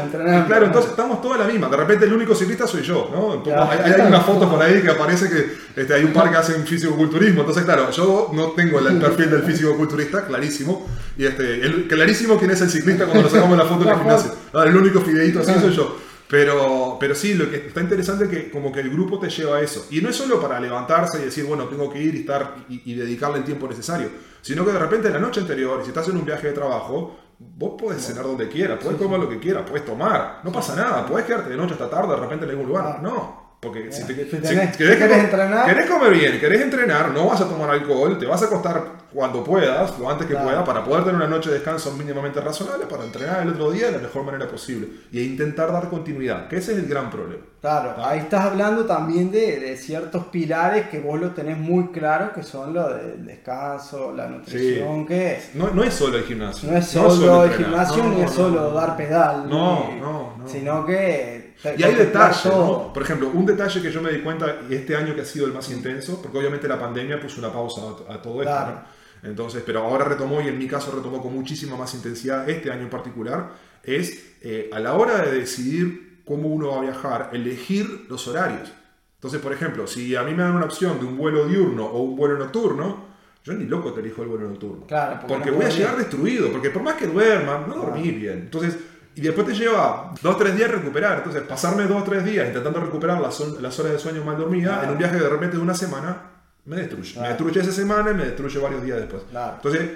claro, 0.48 0.66
entonces 0.66 0.90
estamos 0.92 1.22
todos 1.22 1.36
en 1.36 1.42
la 1.44 1.48
misma. 1.48 1.68
De 1.68 1.78
repente 1.78 2.06
el 2.06 2.14
único 2.14 2.34
ciclista 2.34 2.66
soy 2.66 2.82
yo, 2.82 3.10
¿no? 3.14 3.44
Claro. 3.44 3.70
hay, 3.70 3.92
hay 3.92 4.08
una 4.08 4.22
foto 4.22 4.50
por 4.50 4.60
ahí 4.64 4.82
que 4.82 4.90
aparece 4.90 5.30
que 5.30 5.82
este, 5.82 5.94
hay 5.94 6.04
un 6.04 6.14
par 6.14 6.32
que 6.32 6.38
hacen 6.38 6.66
fisicoculturismo. 6.66 7.42
Entonces, 7.42 7.64
claro, 7.66 7.92
yo 7.92 8.32
no 8.34 8.52
tengo 8.54 8.80
el 8.80 8.98
perfil 8.98 9.30
del 9.30 9.44
fisicoculturista, 9.44 10.26
clarísimo. 10.26 10.88
Y 11.16 11.26
este, 11.26 11.62
el- 11.64 11.88
clarísimo 11.88 12.40
quién 12.40 12.50
es 12.50 12.62
el 12.62 12.72
ciclista 12.72 13.04
cuando 13.06 13.24
nos 13.24 13.32
sacamos 13.32 13.56
la 13.56 13.66
foto 13.66 13.84
en 13.84 13.90
el 13.90 13.98
gimnasio. 13.98 14.32
El 14.66 14.76
único 14.78 15.02
fideíto 15.02 15.42
así 15.42 15.54
soy 15.60 15.76
yo. 15.76 15.98
Pero, 16.30 16.98
pero 17.00 17.16
sí, 17.16 17.34
lo 17.34 17.50
que 17.50 17.56
está 17.56 17.82
interesante 17.82 18.26
es 18.26 18.30
que 18.30 18.52
como 18.52 18.72
que 18.72 18.82
el 18.82 18.92
grupo 18.92 19.20
te 19.20 19.30
lleva 19.30 19.58
a 19.58 19.62
eso. 19.62 19.88
Y 19.90 20.00
no 20.00 20.10
es 20.10 20.16
solo 20.16 20.40
para 20.40 20.60
levantarse 20.60 21.20
y 21.20 21.26
decir, 21.26 21.46
bueno, 21.46 21.66
tengo 21.66 21.92
que 21.92 22.00
ir 22.00 22.14
y, 22.14 22.20
estar, 22.20 22.56
y, 22.70 22.92
y 22.92 22.94
dedicarle 22.94 23.40
el 23.40 23.44
tiempo 23.44 23.68
necesario, 23.68 24.10
sino 24.42 24.64
que 24.64 24.72
de 24.72 24.78
repente 24.78 25.10
la 25.10 25.20
noche 25.20 25.40
anterior, 25.40 25.82
si 25.82 25.90
estás 25.90 26.08
en 26.08 26.18
un 26.18 26.26
viaje 26.26 26.48
de 26.48 26.54
trabajo, 26.54 27.18
vos 27.40 27.74
podés 27.82 28.06
cenar 28.06 28.26
donde 28.26 28.48
quieras, 28.48 28.78
podés 28.78 28.98
comer 28.98 29.20
lo 29.20 29.28
que 29.28 29.40
quieras, 29.40 29.68
podés 29.68 29.86
tomar, 29.86 30.42
no 30.44 30.52
pasa 30.52 30.76
nada, 30.76 31.04
podés 31.06 31.26
quedarte 31.26 31.50
de 31.50 31.58
noche 31.58 31.74
hasta 31.74 31.90
tarde 31.90 32.14
de 32.14 32.20
repente 32.20 32.46
en 32.46 32.52
algún 32.52 32.68
lugar. 32.68 33.02
No, 33.02 33.49
porque 33.60 33.92
si, 33.92 34.04
te, 34.06 34.14
Si 34.16 34.30
si 34.30 34.38
tenés- 34.38 34.78
querés, 34.78 35.02
entrenar. 35.02 35.66
querés 35.66 35.90
comer 35.90 36.14
bien, 36.14 36.40
querés 36.40 36.62
entrenar, 36.62 37.12
no 37.12 37.28
vas 37.28 37.42
a 37.42 37.46
tomar 37.50 37.70
alcohol, 37.70 38.18
te 38.18 38.26
vas 38.26 38.42
a 38.42 38.46
acostar 38.46 39.00
cuando 39.14 39.44
puedas, 39.44 40.00
lo 40.00 40.10
antes 40.10 40.28
que 40.28 40.34
Claro. 40.34 40.48
puedas, 40.48 40.66
para 40.66 40.84
poder 40.86 41.04
tener 41.04 41.16
una 41.18 41.28
noche 41.28 41.50
de 41.50 41.56
descanso 41.56 41.92
mínimamente 41.98 42.40
razonable, 42.40 42.86
para 42.86 43.04
entrenar 43.04 43.42
el 43.42 43.50
otro 43.50 43.72
día 43.72 43.88
de 43.88 43.94
la 43.94 43.98
mejor 43.98 44.24
manera 44.24 44.48
posible 44.48 44.88
y 45.12 45.24
intentar 45.24 45.74
dar 45.74 45.90
continuidad, 45.90 46.48
que 46.48 46.58
ese 46.58 46.72
es 46.74 46.78
el 46.80 46.86
gran 46.88 47.10
problema. 47.10 47.44
Claro, 47.60 47.96
ahí 47.98 48.20
estás 48.20 48.46
hablando 48.46 48.86
también 48.86 49.30
de, 49.32 49.60
de 49.60 49.76
ciertos 49.76 50.28
pilares 50.28 50.88
que 50.88 51.00
vos 51.02 51.20
lo 51.20 51.32
tenés 51.32 51.58
muy 51.58 51.88
claro, 51.88 52.32
que 52.32 52.44
son 52.44 52.74
lo 52.74 52.88
del 52.94 53.26
descanso, 53.26 54.14
la 54.16 54.28
nutrición, 54.28 55.06
que 55.06 55.34
es. 55.34 55.56
No, 55.56 55.70
no 55.72 55.84
es 55.84 55.94
solo 55.94 56.18
el 56.18 56.24
gimnasio. 56.24 56.72
No 56.72 56.78
es 56.78 56.86
solo 56.88 57.44
el 57.44 57.54
gimnasio 57.56 58.04
No, 58.04 58.10
ni 58.12 58.22
es 58.22 58.32
solo 58.32 58.72
dar 58.72 58.96
pedal, 58.96 59.50
No, 59.50 59.90
ni- 59.94 60.00
no, 60.00 60.36
no. 60.38 60.48
sino 60.48 60.86
que... 60.86 61.49
Y 61.64 61.84
hay 61.84 61.96
detalles. 61.96 62.46
¿no? 62.46 62.94
Por 62.94 63.04
ejemplo, 63.04 63.30
un 63.34 63.46
detalle 63.46 63.82
que 63.82 63.92
yo 63.92 64.02
me 64.02 64.12
di 64.12 64.20
cuenta 64.20 64.62
este 64.70 64.96
año 64.96 65.14
que 65.14 65.22
ha 65.22 65.26
sido 65.26 65.46
el 65.46 65.54
más 65.54 65.70
intenso, 65.70 66.22
porque 66.22 66.38
obviamente 66.38 66.68
la 66.68 66.80
pandemia 66.80 67.20
puso 67.20 67.40
una 67.40 67.52
pausa 67.52 67.82
a, 68.08 68.22
todo 68.22 68.42
esto, 68.42 68.54
Claro. 68.54 68.72
¿no? 68.72 69.00
Entonces, 69.30 69.64
pero 69.66 69.82
ahora 69.82 70.06
retomó 70.06 70.42
y 70.42 70.48
en 70.48 70.58
mi 70.58 70.68
caso 70.68 70.92
retomó 70.92 71.22
con 71.22 71.34
muchísima 71.34 71.76
más 71.76 71.94
intensidad 71.94 72.50
este 72.50 72.72
año 72.72 72.84
en 72.84 72.90
particular, 72.90 73.52
es 73.84 74.36
eh, 74.42 74.70
a 74.72 74.80
la 74.80 74.94
hora 74.94 75.22
de 75.22 75.40
decidir 75.40 76.22
cómo 76.26 76.48
uno 76.48 76.70
va 76.70 76.78
a 76.78 76.82
viajar, 76.82 77.30
elegir 77.34 78.06
los 78.08 78.28
horarios. 78.28 78.72
Entonces, 79.16 79.42
por 79.42 79.52
ejemplo, 79.52 79.88
si 79.88 80.16
a 80.16 80.24
mí 80.24 80.34
me 80.34 80.44
dan 80.44 80.56
una 80.56 80.66
opción 80.66 81.00
de 81.00 81.06
un 81.06 81.18
vuelo 81.18 81.46
diurno 81.46 81.86
o 81.86 82.04
un 82.04 82.16
vuelo 82.16 82.38
nocturno, 82.38 83.10
yo 83.44 83.54
ni 83.54 83.66
loco 83.66 83.92
te 83.92 84.00
elijo 84.00 84.22
el 84.22 84.30
vuelo 84.30 84.48
nocturno. 84.48 84.86
Claro, 84.88 85.18
porque 85.20 85.34
porque 85.34 85.52
no 85.52 85.58
voy 85.58 85.66
a 85.66 85.70
llegar 85.70 85.98
destruido, 85.98 86.52
porque 86.52 86.70
por 86.70 86.84
más 86.84 86.96
que 86.96 87.08
duerma, 87.08 87.66
no 87.68 87.76
dormí 87.76 88.12
bien. 88.12 88.40
Entonces, 88.40 88.78
y 89.20 89.22
después 89.22 89.46
te 89.48 89.54
lleva 89.54 90.14
dos 90.22 90.36
o 90.36 90.38
tres 90.38 90.56
días 90.56 90.72
recuperar. 90.72 91.18
Entonces, 91.18 91.44
pasarme 91.44 91.84
dos 91.84 92.02
o 92.02 92.04
tres 92.06 92.24
días 92.24 92.48
intentando 92.48 92.80
recuperar 92.80 93.20
las, 93.20 93.40
las 93.62 93.80
horas 93.80 93.94
de 93.94 94.00
sueño 94.00 94.24
mal 94.24 94.38
dormida 94.38 94.70
Claro. 94.72 94.84
en 94.86 94.90
un 94.92 94.98
viaje 94.98 95.18
de 95.18 95.30
repente 95.30 95.58
de 95.58 95.64
una 95.64 95.74
semana, 95.76 96.22
me 96.66 96.76
destruye. 96.78 97.12
Claro. 97.14 97.24
Me 97.24 97.30
destruye 97.30 97.60
esa 97.62 97.72
semana 97.72 98.12
y 98.12 98.14
me 98.14 98.26
destruye 98.26 98.60
varios 98.60 98.84
días 98.84 98.98
después. 98.98 99.24
Claro. 99.30 99.54
Entonces, 99.56 99.90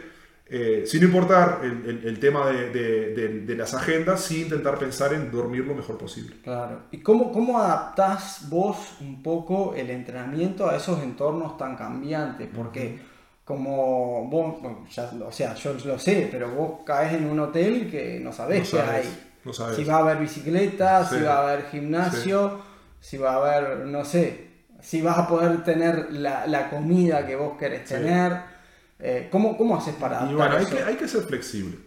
eh, 0.45 0.83
sin 0.85 1.01
importar 1.03 1.61
el, 1.63 1.89
el- 1.89 2.07
el 2.07 2.19
tema 2.19 2.47
de, 2.47 2.69
de- 2.69 3.13
de- 3.15 3.39
de 3.41 3.55
las 3.55 3.73
agendas, 3.73 4.21
sí 4.21 4.41
intentar 4.43 4.77
pensar 4.77 5.13
en 5.13 5.31
dormir 5.31 5.65
lo 5.65 5.73
mejor 5.73 5.97
posible. 5.97 6.35
Claro. 6.43 6.81
¿Y 6.91 6.97
cómo, 6.99 7.31
cómo 7.31 7.59
adaptás 7.59 8.47
vos 8.49 8.77
un 8.99 9.23
poco 9.23 9.73
el 9.75 9.89
entrenamiento 9.89 10.69
a 10.69 10.75
esos 10.75 11.01
entornos 11.01 11.57
tan 11.57 11.75
cambiantes? 11.77 12.49
Porque 12.53 12.99
como 13.45 14.25
vos, 14.29 14.61
bueno, 14.61 14.85
ya, 14.89 15.11
o 15.25 15.31
sea, 15.31 15.53
yo 15.55 15.73
lo 15.85 15.99
sé, 15.99 16.29
pero 16.31 16.49
vos 16.51 16.79
caes 16.85 17.13
en 17.13 17.25
un 17.29 17.39
hotel 17.39 17.89
que 17.91 18.19
no 18.21 18.31
sabés 18.31 18.59
No 18.59 18.63
qué 18.79 18.85
sabes, 18.85 19.05
hay. 19.05 19.31
no 19.43 19.53
sabes. 19.53 19.75
Si 19.75 19.83
va 19.83 19.95
a 19.95 19.99
haber 19.99 20.17
bicicleta, 20.17 21.05
Sí. 21.05 21.17
si 21.17 21.23
va 21.23 21.33
a 21.39 21.41
haber 21.51 21.65
gimnasio, 21.69 22.59
si 23.01 23.17
va 23.17 23.33
a 23.33 23.35
haber, 23.57 23.79
no 23.87 24.05
sé, 24.05 24.47
si 24.81 25.01
vas 25.01 25.17
a 25.17 25.27
poder 25.27 25.63
tener 25.63 26.11
la, 26.13 26.47
la 26.47 26.69
comida 26.69 27.25
que 27.27 27.35
vos 27.35 27.57
querés 27.57 27.81
Sí. 27.87 27.95
tener. 27.95 28.53
Eh, 28.99 29.27
¿cómo, 29.29 29.57
¿Cómo 29.57 29.75
haces 29.75 29.95
para 29.95 30.25
Y 30.31 30.33
bueno, 30.33 30.55
hay 30.55 30.65
que, 30.65 30.81
hay 30.81 30.95
que 30.95 31.07
ser 31.09 31.23
flexible. 31.23 31.77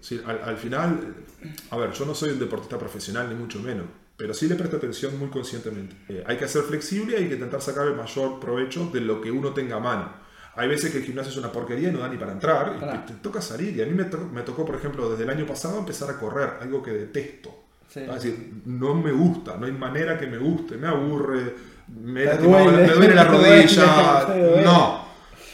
Al 0.44 0.58
final, 0.58 1.14
eh, 1.42 1.48
a 1.70 1.76
ver, 1.78 1.92
yo 1.92 2.04
no 2.04 2.14
soy 2.14 2.30
un 2.30 2.38
deportista 2.38 2.76
profesional, 2.76 3.30
ni 3.30 3.34
mucho 3.34 3.58
menos, 3.60 3.86
pero 4.18 4.34
sí 4.34 4.46
le 4.46 4.54
presto 4.56 4.76
atención 4.76 5.18
muy 5.18 5.28
conscientemente. 5.30 5.96
Eh, 6.10 6.22
hay 6.26 6.36
que 6.36 6.46
ser 6.46 6.64
flexible 6.64 7.14
y 7.18 7.22
hay 7.22 7.28
que 7.28 7.34
intentar 7.34 7.62
sacar 7.62 7.86
el 7.86 7.94
mayor 7.94 8.38
provecho 8.38 8.90
de 8.92 9.00
lo 9.00 9.22
que 9.22 9.30
uno 9.30 9.54
tenga 9.54 9.76
a 9.76 9.80
mano. 9.80 10.25
Hay 10.56 10.68
veces 10.68 10.90
que 10.90 10.98
el 10.98 11.04
gimnasio 11.04 11.30
es 11.32 11.36
una 11.38 11.52
porquería 11.52 11.90
y 11.90 11.92
no 11.92 11.98
da 11.98 12.08
ni 12.08 12.16
para 12.16 12.32
entrar, 12.32 12.72
y 12.76 12.78
Claro. 12.78 13.00
te, 13.06 13.12
te 13.12 13.18
toca 13.20 13.40
salir. 13.40 13.76
Y 13.76 13.82
a 13.82 13.86
mí 13.86 13.92
me, 13.92 14.04
to- 14.04 14.28
me 14.32 14.42
tocó, 14.42 14.64
por 14.64 14.74
ejemplo, 14.76 15.10
desde 15.10 15.24
el 15.24 15.30
año 15.30 15.46
pasado 15.46 15.78
empezar 15.78 16.10
a 16.10 16.18
correr, 16.18 16.50
algo 16.60 16.82
que 16.82 16.90
detesto. 16.92 17.50
Sí. 17.88 18.00
Es 18.00 18.14
decir, 18.14 18.52
no 18.66 18.94
me 18.94 19.12
gusta, 19.12 19.56
no 19.58 19.66
hay 19.66 19.72
manera 19.72 20.18
que 20.18 20.26
me 20.26 20.38
guste, 20.38 20.76
me 20.76 20.88
aburre, 20.88 21.54
me, 21.88 22.24
duele, 22.24 22.86
me 22.86 22.88
duele 22.94 23.14
la 23.14 23.24
duele, 23.30 23.56
rodilla, 23.62 24.26
te 24.26 24.38
duele. 24.42 24.62
no. 24.64 25.05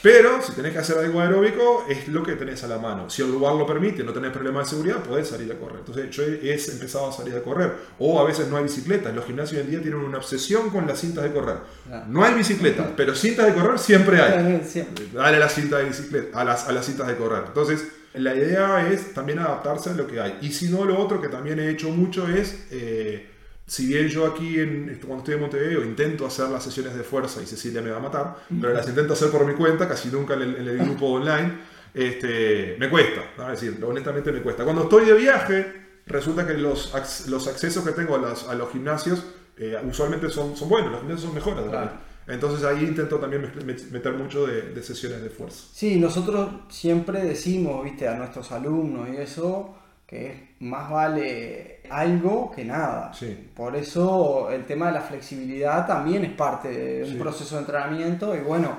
Pero 0.03 0.41
si 0.41 0.51
tenés 0.51 0.73
que 0.73 0.79
hacer 0.79 0.97
algo 0.97 1.21
aeróbico, 1.21 1.85
es 1.87 2.09
lo 2.09 2.23
que 2.23 2.33
tenés 2.33 2.61
a 2.65 2.67
la 2.67 2.77
mano. 2.77 3.09
Si 3.09 3.21
el 3.21 3.31
lugar 3.31 3.55
lo 3.55 3.65
permite, 3.65 4.03
no 4.03 4.11
tenés 4.11 4.31
problema 4.31 4.59
de 4.59 4.65
seguridad, 4.65 4.97
podés 4.97 5.29
salir 5.29 5.49
a 5.49 5.55
correr. 5.55 5.77
Entonces 5.79 6.09
yo 6.09 6.23
he 6.23 6.51
empezado 6.51 7.07
a 7.07 7.13
salir 7.13 7.33
a 7.37 7.41
correr. 7.41 7.71
O 7.99 8.19
a 8.19 8.25
veces 8.25 8.49
no 8.49 8.57
hay 8.57 8.63
bicicletas. 8.63 9.15
Los 9.15 9.25
gimnasios 9.25 9.59
hoy 9.59 9.63
en 9.63 9.71
día 9.71 9.81
tienen 9.81 10.01
una 10.01 10.17
obsesión 10.17 10.71
con 10.71 10.85
las 10.85 10.99
cintas 10.99 11.23
de 11.23 11.31
correr. 11.31 11.55
Claro. 11.87 12.05
No 12.09 12.21
hay 12.21 12.33
bicicletas, 12.33 12.87
pero 12.97 13.15
cintas 13.15 13.45
de 13.45 13.53
correr 13.53 13.79
siempre 13.79 14.21
hay. 14.21 14.61
Siempre. 14.73 15.05
Dale 15.13 15.39
la 15.39 15.47
cinta 15.47 15.77
de 15.77 15.85
bicicleta, 15.85 16.37
a 16.37 16.43
las, 16.43 16.67
a 16.67 16.73
las 16.73 16.85
cintas 16.85 17.07
de 17.07 17.15
correr. 17.15 17.43
Entonces, 17.47 17.87
la 18.13 18.35
idea 18.35 18.91
es 18.91 19.13
también 19.13 19.39
adaptarse 19.39 19.91
a 19.91 19.93
lo 19.93 20.05
que 20.05 20.19
hay. 20.19 20.37
Y 20.41 20.51
si 20.51 20.67
no, 20.67 20.83
lo 20.83 20.99
otro 20.99 21.21
que 21.21 21.29
también 21.29 21.59
he 21.59 21.69
hecho 21.69 21.89
mucho 21.89 22.27
es, 22.27 22.65
eh, 22.71 23.29
si 23.65 23.87
bien 23.87 24.07
yo 24.07 24.25
aquí, 24.25 24.59
en, 24.59 24.97
cuando 25.05 25.19
estoy 25.19 25.35
en 25.35 25.41
Montevideo, 25.41 25.83
intento 25.83 26.25
hacer 26.25 26.49
las 26.49 26.63
sesiones 26.63 26.95
de 26.95 27.03
fuerza 27.03 27.41
y 27.41 27.45
Cecilia 27.45 27.81
me 27.81 27.91
va 27.91 27.97
a 27.97 28.01
matar, 28.01 28.35
pero 28.61 28.73
las 28.73 28.87
intento 28.87 29.13
hacer 29.13 29.29
por 29.31 29.45
mi 29.45 29.53
cuenta, 29.53 29.87
casi 29.87 30.09
nunca 30.09 30.33
en 30.35 30.41
el, 30.41 30.55
en 30.57 30.67
el 30.67 30.77
grupo 30.79 31.07
online, 31.07 31.53
este, 31.93 32.75
me 32.79 32.89
cuesta, 32.89 33.21
¿no? 33.37 33.51
es 33.51 33.61
decir, 33.61 33.83
honestamente 33.83 34.31
me 34.31 34.41
cuesta. 34.41 34.63
Cuando 34.63 34.83
estoy 34.83 35.05
de 35.05 35.13
viaje, 35.13 35.73
resulta 36.07 36.45
que 36.45 36.53
los, 36.55 36.93
los 37.27 37.47
accesos 37.47 37.83
que 37.85 37.91
tengo 37.91 38.15
a, 38.15 38.19
las- 38.21 38.47
a 38.47 38.55
los 38.55 38.71
gimnasios 38.71 39.23
eh, 39.57 39.77
usualmente 39.87 40.29
son, 40.29 40.57
son 40.57 40.67
buenos, 40.69 40.91
los 40.91 41.01
gimnasios 41.01 41.25
son 41.25 41.35
mejores. 41.35 41.65
Claro. 41.69 41.91
Entonces 42.25 42.65
ahí 42.65 42.83
intento 42.85 43.17
también 43.17 43.51
meter 43.91 44.13
mucho 44.13 44.47
de, 44.47 44.61
de 44.73 44.81
sesiones 44.81 45.21
de 45.21 45.29
fuerza. 45.29 45.65
Sí, 45.73 45.99
nosotros 45.99 46.49
siempre 46.69 47.21
decimos, 47.21 47.83
viste, 47.83 48.07
a 48.07 48.15
nuestros 48.15 48.51
alumnos 48.53 49.09
y 49.09 49.17
eso, 49.17 49.75
que 50.05 50.55
más 50.59 50.89
vale 50.89 51.81
algo 51.89 52.51
que 52.51 52.63
nada. 52.65 53.11
Sí. 53.13 53.51
Por 53.55 53.75
eso 53.75 54.49
el 54.51 54.65
tema 54.65 54.87
de 54.87 54.93
la 54.93 55.01
flexibilidad 55.01 55.85
también 55.87 56.23
es 56.25 56.31
parte 56.31 56.69
de 56.69 57.03
un 57.03 57.09
Sí. 57.11 57.15
proceso 57.17 57.55
de 57.55 57.61
entrenamiento 57.61 58.35
y 58.35 58.39
bueno, 58.39 58.69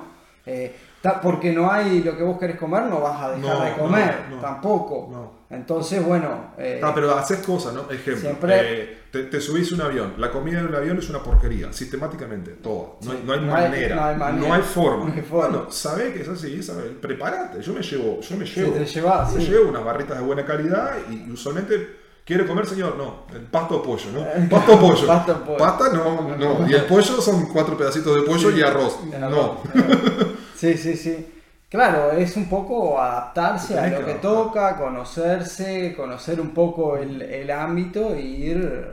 eh, 0.45 0.75
porque 1.21 1.51
no 1.51 1.71
hay 1.71 2.01
lo 2.03 2.17
que 2.17 2.23
vos 2.23 2.39
querés 2.39 2.57
comer, 2.57 2.83
no 2.83 2.99
vas 3.01 3.21
a 3.21 3.31
dejar 3.31 3.57
No, 3.59 3.63
de 3.65 3.73
comer, 3.73 4.15
no, 4.29 4.35
no, 4.37 4.41
tampoco. 4.41 5.31
Entonces, 5.49 6.03
bueno. 6.03 6.51
eh, 6.57 6.81
Ah, 6.83 6.91
pero 6.95 7.15
haces 7.15 7.39
cosas, 7.45 7.73
¿no? 7.73 7.81
Ejemplo, 7.91 8.17
Siempre- 8.17 8.83
eh, 8.83 8.97
te, 9.15 9.23
te 9.23 9.41
subís 9.41 9.71
un 9.71 9.81
avión, 9.81 10.13
la 10.17 10.29
comida 10.31 10.59
en 10.59 10.67
un 10.67 10.75
avión 10.75 10.97
es 10.99 11.09
una 11.09 11.19
porquería, 11.23 11.71
sistemáticamente, 11.71 12.51
todo. 12.51 12.97
No, 13.03 13.11
hay, 13.11 13.21
no 13.25 13.33
hay 13.33 13.39
No 13.41 13.55
hay- 13.55 13.63
manera, 13.69 14.15
no 14.33 14.53
hay 14.53 14.61
forma. 14.61 15.05
No 15.09 15.13
hay 15.13 15.21
forma. 15.21 15.47
Bueno, 15.57 15.71
sabés 15.71 16.13
que 16.13 16.21
es 16.21 16.27
así, 16.29 16.61
sabés, 16.61 16.91
preparate, 17.01 17.61
yo 17.61 17.73
me 17.73 17.81
llevo, 17.81 18.19
yo 18.21 18.37
me 18.37 18.45
llevo, 18.45 18.73
te 18.73 18.85
llevas, 18.85 19.33
me 19.33 19.41
sí. 19.41 19.47
llevo 19.51 19.69
unas 19.69 19.83
barritas 19.85 20.17
de 20.17 20.23
buena 20.23 20.45
calidad 20.45 20.91
y 21.09 21.31
usualmente... 21.31 22.03
¿Quiere 22.25 22.47
comer, 22.47 22.65
señor? 22.65 22.95
No, 22.97 23.25
el 23.35 23.43
pasto 23.43 23.75
o 23.77 23.83
pollo, 23.83 24.05
¿no? 24.11 24.25
Pasto 24.49 24.73
o 24.73 24.79
pollo. 24.79 25.05
Pasto 25.05 25.31
o 25.33 25.45
pollo. 25.45 25.57
Pasta, 25.59 25.89
no, 25.93 26.35
no. 26.35 26.67
Y 26.67 26.73
el 26.73 26.85
pollo 26.85 27.21
son 27.21 27.45
cuatro 27.53 27.77
pedacitos 27.77 28.15
de 28.15 28.23
pollo 28.23 28.49
y 28.49 28.63
arroz. 28.63 28.97
de 29.11 29.19
No. 29.19 29.27
arroz. 29.27 29.57
Sí, 30.55 30.75
sí, 30.75 30.95
sí. 30.97 31.27
Claro, 31.69 32.11
es 32.13 32.35
un 32.35 32.49
poco 32.49 32.99
adaptarse 32.99 33.77
a 33.77 33.87
lo 33.99 34.03
que 34.03 34.15
toca, 34.15 34.75
conocerse, 34.75 35.93
conocer 35.95 36.39
un 36.41 36.49
poco 36.51 36.97
el, 36.97 37.21
el 37.21 37.51
ámbito 37.51 38.15
e 38.15 38.21
ir, 38.21 38.89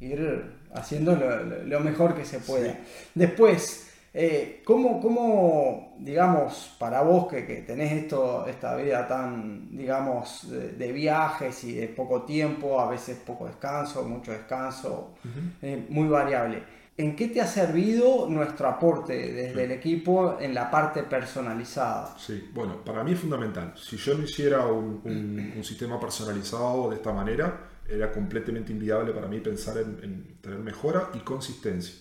ir 0.00 0.52
haciendo 0.74 1.14
lo, 1.16 1.80
mejor 1.80 2.14
que 2.14 2.24
se 2.24 2.40
pueda. 2.40 2.78
Después, 3.14 3.90
eh, 4.14 4.62
¿cómo, 4.64 5.00
cómo, 5.00 5.94
digamos, 5.98 6.74
para 6.78 7.02
vos 7.02 7.28
que, 7.28 7.46
que 7.46 7.56
tenés 7.62 7.92
esto, 7.92 8.46
esta 8.46 8.76
vida 8.76 9.06
tan, 9.06 9.76
digamos, 9.76 10.50
de, 10.50 10.72
de 10.72 10.92
viajes 10.92 11.62
y 11.64 11.74
de 11.74 11.88
poco 11.88 12.22
tiempo, 12.22 12.80
a 12.80 12.88
veces 12.90 13.18
poco 13.24 13.46
descanso, 13.46 14.02
mucho 14.04 14.32
descanso, 14.32 15.14
eh, 15.62 15.86
muy 15.88 16.08
variable? 16.08 16.62
¿En 16.96 17.16
qué 17.16 17.28
te 17.28 17.40
ha 17.40 17.46
servido 17.46 18.28
nuestro 18.28 18.68
aporte 18.68 19.14
desde 19.32 19.64
el 19.64 19.70
equipo 19.72 20.36
en 20.40 20.54
la 20.54 20.70
parte 20.70 21.02
personalizada? 21.04 22.14
Sí, 22.16 22.50
bueno, 22.52 22.84
para 22.84 23.02
mí 23.02 23.12
es 23.12 23.20
fundamental. 23.20 23.72
Si 23.76 23.96
yo 23.96 24.14
no 24.14 24.24
hiciera 24.24 24.66
un, 24.66 25.00
un- 25.04 25.52
un 25.56 25.64
sistema 25.64 25.98
personalizado 25.98 26.90
de 26.90 26.96
esta 26.96 27.12
manera, 27.12 27.69
era 27.90 28.12
completamente 28.12 28.72
inviable 28.72 29.12
para 29.12 29.26
mí 29.26 29.40
pensar 29.40 29.78
en, 29.78 29.98
en 30.02 30.36
tener 30.40 30.58
mejora 30.58 31.10
y 31.14 31.18
consistencia. 31.20 31.94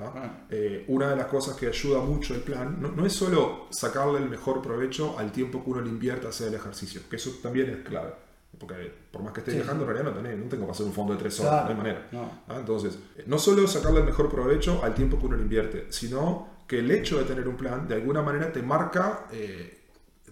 Ah. 0.00 0.44
Eh, 0.48 0.84
una 0.88 1.10
de 1.10 1.16
las 1.16 1.26
cosas 1.26 1.56
que 1.56 1.66
ayuda 1.66 2.00
mucho 2.00 2.32
el 2.34 2.40
plan 2.42 2.80
no, 2.80 2.92
no 2.92 3.04
es 3.04 3.12
solo 3.12 3.66
sacarle 3.70 4.18
el 4.18 4.28
mejor 4.28 4.62
provecho 4.62 5.18
al 5.18 5.32
tiempo 5.32 5.64
que 5.64 5.70
uno 5.70 5.80
le 5.80 5.88
invierte 5.88 6.26
a 6.26 6.30
hacer 6.30 6.48
el 6.48 6.54
ejercicio, 6.54 7.00
que 7.10 7.16
eso 7.16 7.32
también 7.42 7.68
es 7.70 7.78
clave. 7.78 8.12
Porque 8.58 8.74
por 9.12 9.22
más 9.22 9.32
que 9.32 9.40
esté 9.40 9.50
Sí, 9.52 9.56
viajando, 9.58 9.84
en 9.84 9.90
realidad 9.90 10.12
no, 10.14 10.20
tenés- 10.22 10.36
no 10.38 10.48
tengo 10.48 10.66
que 10.66 10.70
hacer 10.72 10.86
un 10.86 10.92
fondo 10.92 11.12
de 11.14 11.18
tres 11.18 11.38
horas, 11.40 11.50
Claro, 11.50 11.64
no 11.66 11.70
hay 11.70 11.76
manera. 11.76 12.08
no. 12.12 12.30
¿Ah? 12.48 12.56
Entonces, 12.58 12.96
eh, 13.16 13.24
no 13.26 13.38
solo 13.38 13.66
sacarle 13.66 14.00
el 14.00 14.06
mejor 14.06 14.30
provecho 14.30 14.82
al 14.84 14.94
tiempo 14.94 15.18
que 15.18 15.26
uno 15.26 15.36
le 15.36 15.42
invierte, 15.42 15.86
sino 15.90 16.48
que 16.66 16.78
el 16.78 16.90
hecho 16.92 17.18
de 17.18 17.24
tener 17.24 17.48
un 17.48 17.56
plan 17.56 17.86
de 17.88 17.94
alguna 17.96 18.22
manera 18.22 18.52
te 18.52 18.62
marca, 18.62 19.26
eh, 19.32 19.80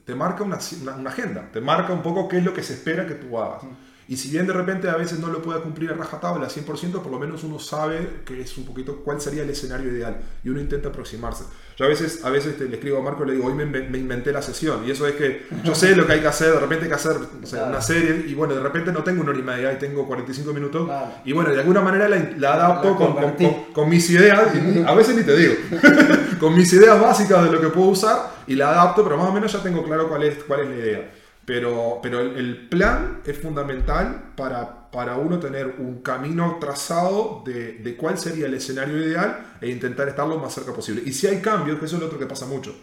te 0.05 0.15
marca 0.15 0.45
una, 0.45 0.59
una- 0.83 0.97
una 0.97 1.11
agenda, 1.11 1.51
te 1.53 1.61
marca 1.61 1.93
un 1.93 2.03
poco 2.03 2.29
qué 2.29 2.39
es 2.39 2.45
lo 2.45 2.55
que 2.55 2.63
se 2.63 2.75
espera 2.75 3.07
que 3.07 3.15
tú 3.15 3.37
hagas. 3.39 3.63
Y 4.09 4.17
si 4.19 4.31
bien 4.31 4.47
de 4.47 4.53
repente 4.53 4.89
a 4.89 4.95
veces 4.97 5.19
no 5.19 5.27
lo 5.29 5.43
pueda 5.43 5.61
cumplir 5.61 5.91
a 5.91 5.95
rajatabla 5.95 6.49
100%, 6.49 7.03
por 7.03 7.11
lo 7.11 7.19
menos 7.19 7.43
uno 7.43 7.59
sabe 7.59 8.21
que 8.25 8.41
es 8.41 8.57
un 8.57 8.65
poquito 8.65 8.99
cuál 9.05 9.21
sería 9.21 9.43
el 9.43 9.51
escenario 9.51 9.91
ideal 9.91 10.19
y 10.45 10.49
uno 10.49 10.61
intenta 10.61 10.91
aproximarse. 10.91 11.43
Yo 11.77 11.85
a 11.87 11.89
veces, 11.89 12.25
a 12.25 12.31
veces 12.31 12.57
te- 12.57 12.67
le 12.67 12.77
escribo 12.77 12.99
a 12.99 13.03
Marco 13.03 13.25
y 13.25 13.27
le 13.27 13.33
digo, 13.35 13.47
hoy 13.49 13.55
me, 13.55 13.67
me 13.67 13.99
inventé 13.99 14.31
la 14.33 14.43
sesión 14.43 14.87
y 14.87 14.93
eso 14.93 15.09
es 15.09 15.15
que 15.17 15.47
yo 15.65 15.75
sé 15.75 15.97
lo 15.97 16.07
que 16.07 16.13
hay 16.13 16.21
que 16.21 16.29
hacer, 16.29 16.53
de 16.53 16.61
repente 16.61 16.85
hay 16.85 16.89
que 16.91 16.95
hacer 16.95 17.17
no 17.19 17.47
sé, 17.47 17.57
Claro. 17.57 17.71
una 17.73 17.81
serie 17.83 18.25
y 18.29 18.35
bueno, 18.35 18.55
de 18.55 18.61
repente 18.63 18.93
no 18.93 19.03
tengo 19.03 19.23
una 19.23 19.31
hora 19.33 19.41
y 19.41 19.43
media 19.43 19.73
y 19.73 19.77
tengo 19.79 20.07
45 20.07 20.53
minutos 20.53 20.85
Claro. 20.87 21.13
y 21.25 21.33
bueno, 21.33 21.51
de 21.53 21.59
alguna 21.59 21.81
manera 21.81 22.09
la, 22.09 22.31
la 22.39 22.55
adapto 22.55 22.91
La 22.91 22.97
con, 22.97 23.13
con- 23.35 23.65
con 23.73 23.89
mis 23.91 24.09
ideas, 24.11 24.55
y 24.55 24.85
a 24.87 24.95
veces 24.95 25.17
ni 25.17 25.25
te 25.25 25.37
digo, 25.37 25.55
con 26.41 26.55
mis 26.55 26.73
ideas 26.73 27.01
básicas 27.01 27.43
de 27.45 27.51
lo 27.51 27.61
que 27.61 27.69
puedo 27.71 27.89
usar 27.89 28.37
y 28.47 28.55
la 28.55 28.71
adapto, 28.71 29.03
pero 29.03 29.17
más 29.17 29.29
o 29.29 29.33
menos 29.33 29.53
ya 29.53 29.63
tengo 29.63 29.83
claro 29.85 30.09
cuál 30.09 30.23
es, 30.23 30.45
cuál 30.45 30.61
es 30.61 30.69
la 30.69 30.77
idea. 30.77 31.11
Pero, 31.47 32.01
pero 32.03 32.21
el, 32.21 32.37
el 32.37 32.69
plan 32.69 33.21
es 33.25 33.39
fundamental 33.39 34.33
para, 34.37 34.91
para 34.91 35.17
uno 35.17 35.39
tener 35.39 35.77
un 35.79 36.03
camino 36.03 36.59
trazado 36.61 37.43
de, 37.47 37.75
de 37.75 37.97
cuál 37.97 38.19
sería 38.19 38.47
el 38.47 38.55
escenario 38.55 38.99
ideal 38.99 39.55
e 39.61 39.69
intentar 39.71 40.09
estar 40.09 40.27
lo 40.27 40.39
más 40.39 40.53
cerca 40.53 40.73
posible. 40.73 41.03
Y 41.07 41.13
si 41.13 41.29
hay 41.29 41.41
cambios, 41.41 41.79
que 41.79 41.85
eso 41.87 41.97
es 41.97 42.01
lo 42.01 42.07
otro 42.09 42.19
que 42.19 42.27
pasa 42.27 42.47
mucho. 42.47 42.75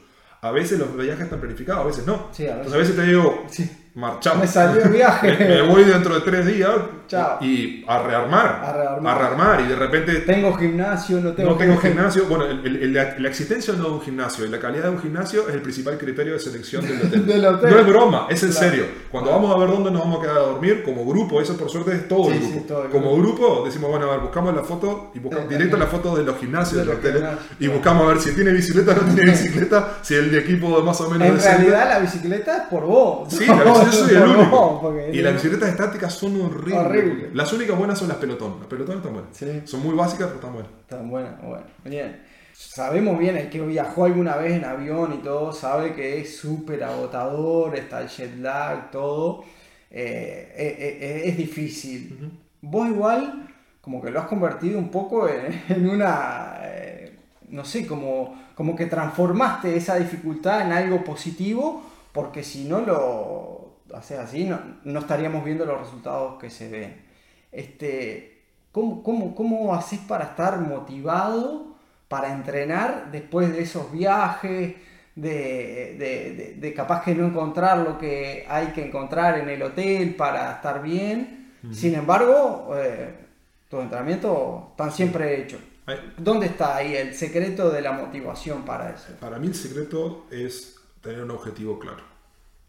A 0.42 0.52
veces 0.52 0.80
los 0.80 0.96
viajes 0.96 1.24
están 1.26 1.40
planificados, 1.40 1.84
a 1.84 1.88
veces 1.88 2.06
no. 2.08 2.30
Sí, 2.32 2.48
a 2.48 2.56
veces. 2.58 2.74
Entonces 2.74 2.74
a 2.74 2.78
veces 2.78 2.96
te 2.96 3.04
digo, 3.04 3.46
Sí. 3.50 3.70
marchamos. 3.96 4.42
Me 4.42 4.48
salió 4.48 4.82
el 4.84 4.90
viaje. 4.90 5.38
Me, 5.40 5.48
me 5.48 5.62
voy 5.62 5.84
dentro 5.84 6.16
de 6.16 6.22
tres 6.22 6.46
días 6.46 6.70
Chao. 7.08 7.38
y 7.42 7.84
a 7.88 8.02
rearmar. 8.02 8.62
A 8.64 8.74
rearmar. 8.74 9.16
A 9.16 9.20
rearmar. 9.20 9.62
Y 9.62 9.68
de 9.68 9.76
repente 9.76 10.14
Tengo 10.22 10.54
gimnasio, 10.56 11.20
no 11.22 11.34
tengo 11.34 11.52
no 11.52 11.56
tengo 11.58 11.78
gimnasio. 11.78 12.26
Bueno, 12.28 12.46
el- 12.46 12.66
el- 12.66 12.76
el- 12.84 12.94
la, 12.94 13.16
la 13.20 13.30
existencia 13.30 13.74
o 13.74 13.78
no 13.78 13.84
de 13.86 13.92
un 13.92 14.02
gimnasio 14.02 14.46
y 14.46 14.50
la 14.50 14.60
calidad 14.60 14.84
de 14.86 14.90
un 14.92 15.00
gimnasio 15.02 15.48
es 15.48 15.54
el 15.56 15.62
principal 15.62 15.98
criterio 15.98 16.34
de 16.34 16.40
selección 16.40 16.86
del 16.88 17.02
hotel. 17.02 17.26
Del 17.28 17.46
hotel. 17.46 17.70
No 17.72 17.80
es 17.80 17.88
broma, 17.88 18.28
es 18.30 18.44
en 18.44 18.52
Claro. 18.52 18.68
serio. 18.70 18.86
Cuando 19.12 19.32
vamos 19.32 19.56
a 19.56 19.60
ver 19.60 19.70
dónde 19.70 19.92
nos 19.92 20.02
vamos 20.02 20.20
a 20.20 20.22
quedar 20.22 20.38
a 20.38 20.42
dormir, 20.42 20.84
como 20.84 21.06
grupo, 21.06 21.40
eso 21.42 21.56
por 21.58 21.70
suerte 21.70 21.92
es 21.94 22.08
todo 22.08 22.32
el 22.32 22.40
grupo. 22.40 22.54
sí, 22.54 22.66
todo 22.68 22.84
el 22.86 22.90
como 22.90 23.16
grupo 23.18 23.64
decimos, 23.66 23.90
bueno, 23.90 24.08
a 24.08 24.12
ver, 24.12 24.20
buscamos 24.22 24.56
la 24.56 24.64
foto 24.64 25.12
y 25.14 25.20
buscamos 25.20 25.48
Sí. 25.50 25.56
directo 25.56 25.78
la 25.78 25.88
foto 25.88 26.16
de 26.16 26.24
los 26.24 26.38
gimnasios 26.38 26.80
De 26.82 26.86
los 26.86 26.96
hoteles 26.96 27.24
y 27.60 27.68
buscamos 27.68 28.04
a 28.06 28.08
ver 28.10 28.20
si 28.20 28.32
tiene 28.34 28.52
bicicleta 28.52 28.92
o 28.94 28.96
no 29.08 29.14
tiene 29.14 29.32
bicicleta, 29.32 29.98
si 30.02 30.16
el 30.16 30.32
de 30.32 30.40
equipo 30.40 30.82
más 30.82 31.00
o 31.02 31.10
menos 31.10 31.28
En 31.28 31.36
decente. 31.36 31.58
realidad 31.58 31.90
la 31.90 32.00
bicicleta 32.00 32.58
es 32.58 32.64
por 32.70 32.84
vos. 32.86 33.28
Sí, 33.34 33.46
la 33.46 33.54
bicicleta 33.64 33.92
soy 33.92 34.16
el 34.16 34.24
único. 34.24 34.80
vos, 34.82 34.94
Y 35.12 35.22
las 35.22 35.34
bicicletas 35.34 35.70
estáticas 35.70 36.14
son 36.14 36.42
horribles. 36.42 36.86
Horrible. 36.86 37.03
Las 37.34 37.54
únicas 37.54 37.78
buenas 37.78 38.00
son 38.00 38.08
las 38.08 38.18
pelotón. 38.18 38.58
Las 38.60 38.68
pelotón 38.68 38.98
están 38.98 39.14
buenas. 39.14 39.36
Sí. 39.36 39.62
Son 39.66 39.82
muy 39.82 39.96
básicas, 39.96 40.28
pero 40.28 40.36
están 40.36 40.54
buenas. 40.54 40.72
Está 40.82 40.98
bueno, 40.98 41.30
bueno, 41.42 41.64
bien. 41.86 42.22
Sabemos 42.54 43.18
bien, 43.18 43.36
el 43.36 43.50
que 43.50 43.60
viajó 43.62 44.06
alguna 44.06 44.36
vez 44.36 44.54
en 44.54 44.64
avión 44.64 45.14
y 45.14 45.24
todo, 45.24 45.52
sabe 45.54 45.94
que 45.94 46.20
es 46.22 46.38
súper 46.38 46.84
agotador, 46.84 47.76
está 47.76 48.02
el 48.02 48.08
jet 48.08 48.38
lag, 48.38 48.92
todo. 48.92 49.44
Eh, 49.90 50.54
eh, 50.56 50.98
eh, 51.02 51.22
es 51.26 51.38
difícil. 51.38 52.40
Vos 52.62 52.88
igual, 52.88 53.48
como 53.82 54.02
que 54.02 54.12
lo 54.12 54.20
has 54.20 54.28
convertido 54.28 54.78
un 54.78 54.90
poco 54.90 55.28
en, 55.28 55.64
en 55.70 55.90
una, 55.90 56.60
no 57.50 57.66
sé, 57.66 57.88
como, 57.88 58.40
como 58.56 58.76
que 58.76 58.86
transformaste 58.86 59.76
esa 59.76 59.96
dificultad 59.96 60.62
en 60.62 60.74
algo 60.74 61.04
positivo, 61.04 61.84
porque 62.12 62.44
si 62.44 62.66
no 62.66 62.82
lo 62.82 63.73
haces 63.94 64.20
así, 64.20 64.46
no, 64.46 64.60
no 64.84 65.00
estaríamos 65.00 65.44
viendo 65.46 65.66
los 65.66 65.80
resultados 65.80 66.40
que 66.40 66.50
se 66.50 66.70
ven. 66.70 67.02
Este, 67.52 68.42
¿cómo, 68.72 69.04
cómo, 69.04 69.36
¿Cómo 69.36 69.74
haces 69.76 70.00
para 70.00 70.26
estar 70.26 70.60
motivado 70.60 71.76
para 72.08 72.34
entrenar 72.34 73.10
después 73.12 73.52
de 73.52 73.62
esos 73.62 73.92
viajes? 73.92 74.76
De, 75.16 75.96
de- 76.00 76.34
de- 76.34 76.56
de 76.60 76.74
capaz 76.74 77.04
que 77.04 77.14
no 77.14 77.28
encontrar 77.28 77.78
lo 77.78 78.00
que 78.00 78.48
hay 78.50 78.70
que 78.70 78.84
encontrar 78.88 79.38
en 79.38 79.48
el 79.48 79.62
hotel 79.62 80.16
para 80.16 80.54
estar 80.54 80.82
bien. 80.82 81.52
Sin 81.72 81.94
embargo, 81.94 82.72
eh, 82.76 83.14
tus 83.70 83.82
entrenamientos 83.84 84.72
están 84.72 84.92
siempre 84.92 85.40
hechos. 85.40 85.60
¿Dónde 86.18 86.48
está 86.48 86.78
ahí 86.78 86.96
el 86.96 87.14
secreto 87.14 87.70
de 87.70 87.82
la 87.82 87.92
motivación 87.92 88.64
para 88.64 88.90
eso? 88.90 89.14
Para 89.20 89.38
mí 89.38 89.46
el 89.48 89.54
secreto 89.56 90.26
es 90.32 90.78
tener 91.00 91.22
un 91.24 91.30
objetivo 91.32 91.78
claro. 91.78 92.02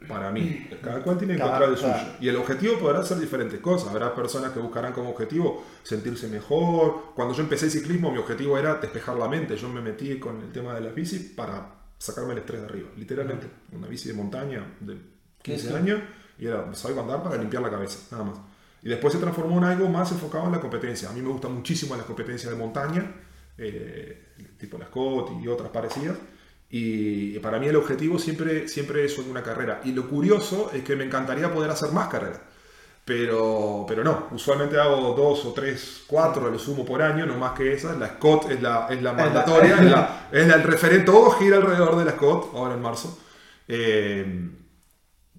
Para 0.08 0.30
mí. 0.30 0.68
Cada 0.82 1.02
cual 1.02 1.18
tiene 1.18 1.36
que 1.36 1.42
encontrar 1.42 1.68
el 1.70 1.76
suyo. 1.76 1.94
Y 2.20 2.28
el 2.28 2.36
objetivo 2.36 2.78
podrá 2.78 3.04
ser 3.04 3.18
diferentes 3.18 3.60
cosas. 3.60 3.90
Habrá 3.90 4.14
personas 4.14 4.52
que 4.52 4.60
buscarán 4.60 4.92
como 4.92 5.10
objetivo 5.10 5.64
sentirse 5.82 6.28
mejor. 6.28 7.12
Cuando 7.14 7.34
yo 7.34 7.42
empecé 7.42 7.66
el 7.66 7.70
ciclismo, 7.72 8.10
mi 8.10 8.18
objetivo 8.18 8.58
era 8.58 8.74
despejar 8.76 9.16
la 9.16 9.28
mente. 9.28 9.56
Yo 9.56 9.68
me 9.68 9.80
metí 9.80 10.18
con 10.18 10.40
el 10.40 10.52
tema 10.52 10.74
de 10.74 10.80
las 10.82 10.94
bici 10.94 11.18
para 11.36 11.74
sacarme 11.98 12.32
el 12.32 12.38
estrés 12.40 12.60
de 12.60 12.66
arriba. 12.66 12.88
Literalmente. 12.96 13.46
Una 13.72 13.86
bici 13.88 14.08
de 14.08 14.14
montaña 14.14 14.64
de 14.80 14.98
15 15.42 15.68
Sí. 15.68 15.74
años 15.74 16.00
y 16.38 16.46
era, 16.46 16.74
salgo 16.74 17.00
a 17.00 17.02
andar 17.04 17.22
para 17.22 17.36
limpiar 17.36 17.62
la 17.62 17.70
cabeza, 17.70 17.98
nada 18.10 18.24
más. 18.24 18.38
Y 18.82 18.88
después 18.88 19.14
se 19.14 19.18
transformó 19.20 19.56
en 19.58 19.64
algo 19.64 19.88
más 19.88 20.10
enfocado 20.12 20.44
en 20.46 20.52
la 20.52 20.60
competencia. 20.60 21.08
A 21.08 21.12
mí 21.12 21.22
me 21.22 21.28
gustan 21.30 21.54
muchísimo 21.54 21.96
las 21.96 22.04
competencias 22.04 22.52
de 22.52 22.58
montaña, 22.58 23.14
eh, 23.56 24.32
tipo 24.58 24.76
la 24.76 24.86
Scott 24.86 25.30
y 25.42 25.48
otras 25.48 25.70
parecidas. 25.70 26.16
Y 26.76 27.38
para 27.38 27.60
mí 27.60 27.68
el 27.68 27.76
objetivo 27.76 28.18
siempre, 28.18 28.66
siempre 28.66 29.04
es 29.04 29.16
una 29.18 29.42
carrera. 29.44 29.80
Y 29.84 29.92
lo 29.92 30.08
curioso 30.08 30.70
es 30.74 30.82
que 30.82 30.96
me 30.96 31.04
encantaría 31.04 31.52
poder 31.52 31.70
hacer 31.70 31.92
más 31.92 32.08
carreras. 32.08 32.40
Pero, 33.04 33.84
pero 33.86 34.02
no, 34.02 34.28
usualmente 34.32 34.80
hago 34.80 35.14
dos 35.14 35.44
o 35.44 35.52
tres, 35.52 36.02
cuatro 36.06 36.46
a 36.46 36.50
lo 36.50 36.58
sumo 36.58 36.84
por 36.84 37.02
año, 37.02 37.26
no 37.26 37.36
más 37.36 37.52
que 37.52 37.72
esa. 37.74 37.94
La 37.94 38.08
Scott 38.16 38.50
es 38.50 38.60
la, 38.62 38.88
es 38.90 39.00
la 39.02 39.12
mandatoria, 39.12 39.76
es, 39.80 39.90
la, 39.90 40.28
es 40.32 40.48
la- 40.48 40.54
el 40.56 40.62
referente, 40.64 41.04
todo 41.06 41.30
gira 41.32 41.58
alrededor 41.58 41.96
de 41.96 42.06
la 42.06 42.12
Scott, 42.12 42.50
ahora 42.54 42.74
en 42.74 42.82
marzo. 42.82 43.18
Eh, 43.68 44.50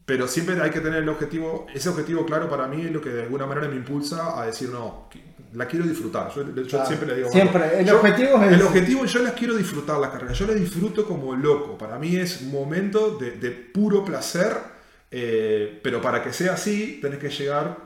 pero 0.05 0.27
siempre 0.27 0.61
hay 0.61 0.69
que 0.69 0.81
tener 0.81 1.01
el 1.03 1.09
objetivo, 1.09 1.65
ese 1.73 1.89
objetivo 1.89 2.25
claro 2.25 2.47
para 2.49 2.67
mí 2.67 2.83
es 2.83 2.91
lo 2.91 3.01
que 3.01 3.09
de 3.09 3.23
alguna 3.23 3.47
manera 3.47 3.67
me 3.67 3.75
impulsa 3.75 4.39
a 4.39 4.45
decir, 4.45 4.69
no, 4.69 5.09
la 5.55 5.65
quiero 5.67 5.85
disfrutar. 5.85 6.29
Yo, 6.35 6.43
yo 6.53 6.67
Claro. 6.67 6.85
siempre 6.85 7.07
le 7.07 7.15
digo, 7.17 7.29
Siempre, 7.31 7.59
bueno, 7.61 7.77
el 7.79 7.85
yo- 7.85 7.97
objetivo 7.97 8.43
es 8.43 8.51
El 8.53 8.61
objetivo, 8.61 9.05
yo 9.05 9.19
las 9.23 9.33
quiero 9.33 9.55
disfrutar 9.55 9.97
las 9.99 10.09
carreras, 10.11 10.37
yo 10.37 10.45
las 10.47 10.55
disfruto 10.55 11.05
como 11.05 11.35
loco. 11.35 11.77
Para 11.77 11.97
mí 11.97 12.15
es 12.15 12.41
un 12.41 12.51
momento 12.51 13.17
de, 13.17 13.31
de 13.31 13.51
puro 13.51 14.03
placer, 14.03 14.55
eh, 15.11 15.79
pero 15.83 16.01
para 16.01 16.21
que 16.23 16.33
sea 16.33 16.53
así, 16.53 16.99
tenés 17.01 17.19
que 17.19 17.29
llegar 17.29 17.77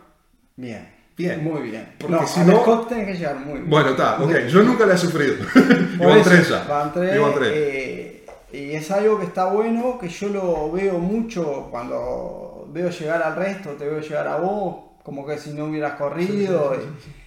Bien. 0.55 0.89
Bien. 1.15 1.43
Muy 1.43 1.61
bien. 1.63 1.95
Porque 1.99 2.15
no, 2.15 2.25
si 2.27 2.39
a 2.39 2.43
no- 2.45 2.61
Scott 2.61 2.89
tenés 2.89 3.07
que 3.07 3.13
llegar 3.15 3.35
muy 3.39 3.55
bien. 3.55 3.69
Bueno, 3.69 3.89
está, 3.89 4.21
ok, 4.21 4.37
yo 4.47 4.61
nunca 4.63 4.85
la 4.85 4.93
he 4.95 4.97
sufrido. 4.97 5.35
Eso, 5.99 6.21
tres 6.29 6.49
ya. 6.49 6.63
van 6.63 6.93
tres, 6.93 7.11
eh, 7.53 8.25
y 8.53 8.71
es 8.71 8.89
algo 8.91 9.19
que 9.19 9.25
está 9.25 9.45
bueno, 9.45 9.97
que 9.99 10.07
yo 10.09 10.29
lo 10.29 10.71
veo 10.71 10.97
mucho 10.97 11.67
cuando 11.71 12.67
veo 12.71 12.89
llegar 12.89 13.21
al 13.21 13.35
resto, 13.35 13.71
te 13.71 13.85
veo 13.85 13.99
llegar 13.99 14.27
a 14.27 14.37
vos, 14.37 14.77
como 15.03 15.25
que 15.27 15.37
si 15.37 15.51
no 15.51 15.65
hubieras 15.65 15.93
corrido 15.93 16.73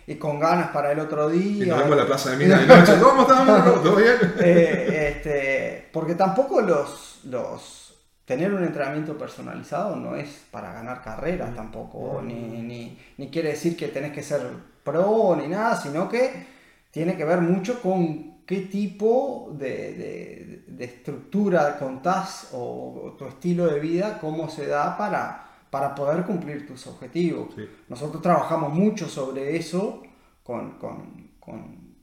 y, 0.06 0.16
con 0.16 0.38
ganas 0.40 0.68
para 0.70 0.92
el 0.92 0.98
otro 0.98 1.28
día. 1.28 1.64
Y 1.64 1.68
nos 1.68 1.78
vemos 1.78 1.92
en 1.92 1.98
la 1.98 2.06
plaza 2.06 2.30
de 2.30 2.36
Mina 2.36 2.58
de 2.58 2.66
noche, 2.78 2.92
¿cómo 3.00 3.22
estamos? 3.22 3.82
¿Todo 3.82 3.96
bien? 3.96 4.16
Eh, 4.40 5.14
este, 5.16 5.88
porque 5.92 6.14
tampoco 6.14 6.60
los, 6.60 7.20
los 7.24 7.82
tener 8.24 8.52
un 8.52 8.64
entrenamiento 8.64 9.16
personalizado 9.18 9.96
no 9.96 10.16
es 10.16 10.44
para 10.50 10.72
ganar 10.72 11.02
carreras 11.02 11.54
tampoco, 11.54 12.22
ni, 12.22 12.34
ni, 12.34 12.98
ni, 13.18 13.30
quiere 13.30 13.50
decir 13.50 13.76
que 13.76 13.88
tenés 13.88 14.12
que 14.12 14.22
ser 14.22 14.42
pro 14.82 15.36
ni 15.36 15.48
nada, 15.48 15.80
sino 15.80 16.08
que 16.08 16.46
tiene 16.90 17.16
que 17.16 17.24
ver 17.24 17.40
mucho 17.40 17.80
con 17.80 18.44
qué 18.46 18.62
tipo 18.62 19.50
de, 19.58 19.68
de, 19.68 20.64
de 20.66 20.84
estructura 20.84 21.78
contás 21.78 22.48
o 22.52 23.14
tu 23.18 23.26
estilo 23.26 23.66
de 23.66 23.80
vida, 23.80 24.18
cómo 24.20 24.48
se 24.48 24.66
da 24.66 24.96
para 24.96 25.51
para 25.72 25.94
poder 25.94 26.22
cumplir 26.24 26.66
tus 26.66 26.86
objetivos. 26.86 27.48
Nosotros 27.88 28.20
trabajamos 28.20 28.74
mucho 28.74 29.08
sobre 29.08 29.56
eso 29.56 30.02
con, 30.42 30.72
con, 30.72 31.30
con, 31.40 31.94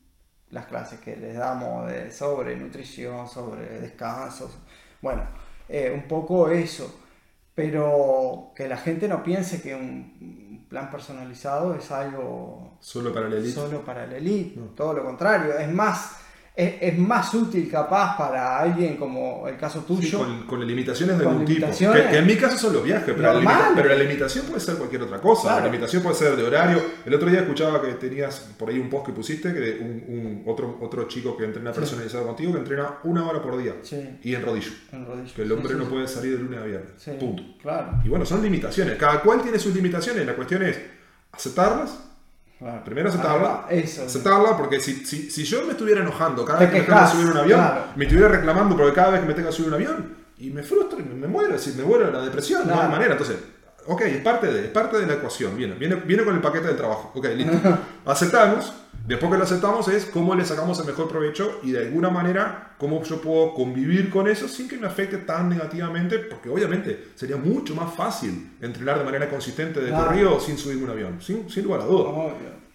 las 0.50 0.66
clases 0.66 1.00
que 1.00 1.16
les 1.16 1.38
damos 1.38 1.88
de, 1.88 2.12
sobre 2.12 2.56
nutrición, 2.56 3.30
sobre 3.30 3.80
descansos. 3.80 4.58
Bueno, 5.04 5.22
eh, 5.68 5.92
un 5.94 6.08
poco 6.08 6.50
eso. 6.50 7.00
Pero 7.54 8.54
que 8.56 8.68
la 8.68 8.78
gente 8.78 9.08
no 9.08 9.22
piense 9.22 9.62
que 9.62 9.76
un 9.76 10.66
plan 10.68 10.90
personalizado 10.90 11.76
es 11.76 11.92
algo 11.92 12.80
solo 12.80 13.14
para 13.14 13.30
la 13.30 13.36
elite. 13.36 13.54
Solo 13.54 13.86
para 13.86 14.08
la 14.08 14.18
elite. 14.18 14.60
Todo 14.76 14.94
lo 14.94 15.04
contrario. 15.04 15.60
Es 15.60 15.72
más, 15.72 16.18
es, 16.60 16.98
más 16.98 17.34
útil 17.34 17.70
capaz 17.70 18.18
para 18.18 18.60
alguien 18.60 18.98
como 18.98 19.48
el 19.48 19.56
caso 19.56 19.82
tuyo. 19.82 20.26
con, 20.46 20.68
limitaciones 20.68 21.18
de 21.18 21.26
algún 21.26 21.46
tipo. 21.46 21.68
Que, 21.68 22.18
en 22.18 22.28
mi 22.28 22.36
caso 22.36 22.58
son 22.58 22.74
los 22.74 22.84
viajes, 22.84 23.14
pero 23.16 23.40
la, 23.42 23.72
pero 23.74 23.90
la, 23.90 23.96
limitación 23.96 24.46
puede 24.46 24.60
ser 24.60 24.76
cualquier 24.76 25.04
otra 25.04 25.22
cosa. 25.22 25.60
La 25.60 25.66
limitación 25.66 26.04
puede 26.04 26.16
ser 26.16 26.36
de 26.36 26.44
horario. 26.44 26.82
El 27.06 27.14
otro 27.14 27.30
día 27.30 27.42
escuchaba 27.42 27.82
que 27.82 27.94
tenías 27.94 28.52
por 28.58 28.70
ahí 28.70 28.78
un 28.78 28.90
post 28.90 29.08
que 29.08 29.14
pusiste, 29.14 29.54
que 29.54 29.80
un, 29.80 30.44
otro, 30.46 30.78
otro 30.82 31.08
chico 31.08 31.38
que 31.38 31.46
entrena 31.46 31.72
personalizado 31.72 32.26
contigo, 32.26 32.52
que 32.54 32.60
entrena 32.60 32.96
una 33.04 33.26
hora 33.26 33.42
por 33.42 33.58
día. 33.58 33.76
Y 34.22 34.36
en 34.36 34.42
rodillo. 34.42 34.72
Que 35.36 35.44
el 35.44 35.52
hombre 35.52 35.76
no 35.76 35.86
puede 35.86 36.08
salir 36.08 36.38
de 36.38 36.44
lunes 36.44 36.60
a 36.60 36.66
viernes. 36.66 36.92
Punto. 37.20 37.44
Claro. 37.62 38.00
Y 38.04 38.10
bueno, 38.10 38.26
son 38.26 38.44
limitaciones. 38.44 38.98
Cada 38.98 39.22
cual 39.22 39.42
tiene 39.42 39.60
sus 39.60 39.74
limitaciones. 39.74 40.26
La 40.26 40.36
cuestión 40.36 40.64
es 40.64 40.78
aceptarlas 41.32 42.09
Primero 42.84 43.10
aceptarla. 43.10 43.66
Eso. 43.70 44.04
Aceptarla 44.04 44.58
porque 44.58 44.82
si, 44.82 45.06
si, 45.06 45.32
si, 45.32 45.44
yo 45.46 45.64
me 45.66 45.72
estuviera 45.72 46.02
enojando 46.02 46.44
cada 46.44 46.60
vez 46.60 46.70
que 46.70 46.80
me 46.80 46.86
tengo 46.86 47.02
que 47.02 47.08
subir 47.08 47.28
un 47.28 47.38
avión, 47.38 47.70
me 47.96 48.04
estuviera 48.04 48.30
reclamando 48.30 48.76
porque 48.76 48.94
cada 48.94 49.12
vez 49.12 49.22
que 49.22 49.28
me 49.28 49.34
tengo 49.34 49.50
que 49.50 49.56
subir 49.56 49.70
un 49.70 49.76
avión, 49.76 50.16
y 50.40 50.50
me 50.52 50.64
frustro 50.64 51.00
y 51.00 51.04
me, 51.04 51.28
muero, 51.28 51.54
decir, 51.54 51.76
me 51.76 51.84
muero 51.84 52.08
de 52.08 52.12
la 52.14 52.22
depresión, 52.22 52.68
no 52.68 52.80
hay 52.80 52.90
manera. 52.90 53.12
Entonces, 53.12 53.38
ok, 53.86 54.02
es 54.02 54.22
parte 54.22 54.48
de, 54.48 54.66
es 54.66 54.72
parte 54.72 54.98
de 54.98 55.06
la 55.06 55.14
ecuación, 55.14 55.56
viene, 55.56 55.76
viene, 55.76 55.96
viene 55.96 56.24
con 56.24 56.36
el 56.36 56.42
paquete 56.42 56.68
del 56.68 56.78
trabajo. 56.78 57.12
Ok, 57.16 57.26
listo. 57.36 57.54
Aceptamos, 58.06 58.74
después 59.10 59.32
que 59.32 59.38
lo 59.40 59.44
aceptamos 59.44 59.88
es 59.88 60.06
cómo 60.06 60.36
le 60.36 60.46
sacamos 60.46 60.80
el 60.80 60.86
mejor 60.86 61.10
provecho 61.10 61.60
y 61.64 61.72
de 61.72 61.80
alguna 61.80 62.12
manera 62.12 62.76
cómo 62.78 63.02
yo 63.04 63.20
puedo 63.20 63.56
convivir 63.56 64.12
con 64.12 64.28
eso 64.28 64.48
sin 64.48 64.68
que 64.70 64.78
me 64.78 64.86
afecte 64.86 65.18
tan 65.18 65.50
negativamente, 65.50 66.20
porque 66.20 66.48
obviamente 66.48 67.08
sería 67.16 67.36
mucho 67.36 67.74
más 67.74 67.92
fácil 67.94 68.52
entrenar 68.62 69.00
de 69.00 69.06
manera 69.06 69.28
consistente 69.28 69.82
de 69.82 69.92
corrido 69.92 70.40
sin 70.40 70.58
subir 70.60 70.84
un 70.84 70.92
avión, 70.92 71.20
sin, 71.22 71.50
sin 71.50 71.64
lugar 71.64 71.82
a 71.82 71.86
dudas. 71.86 72.34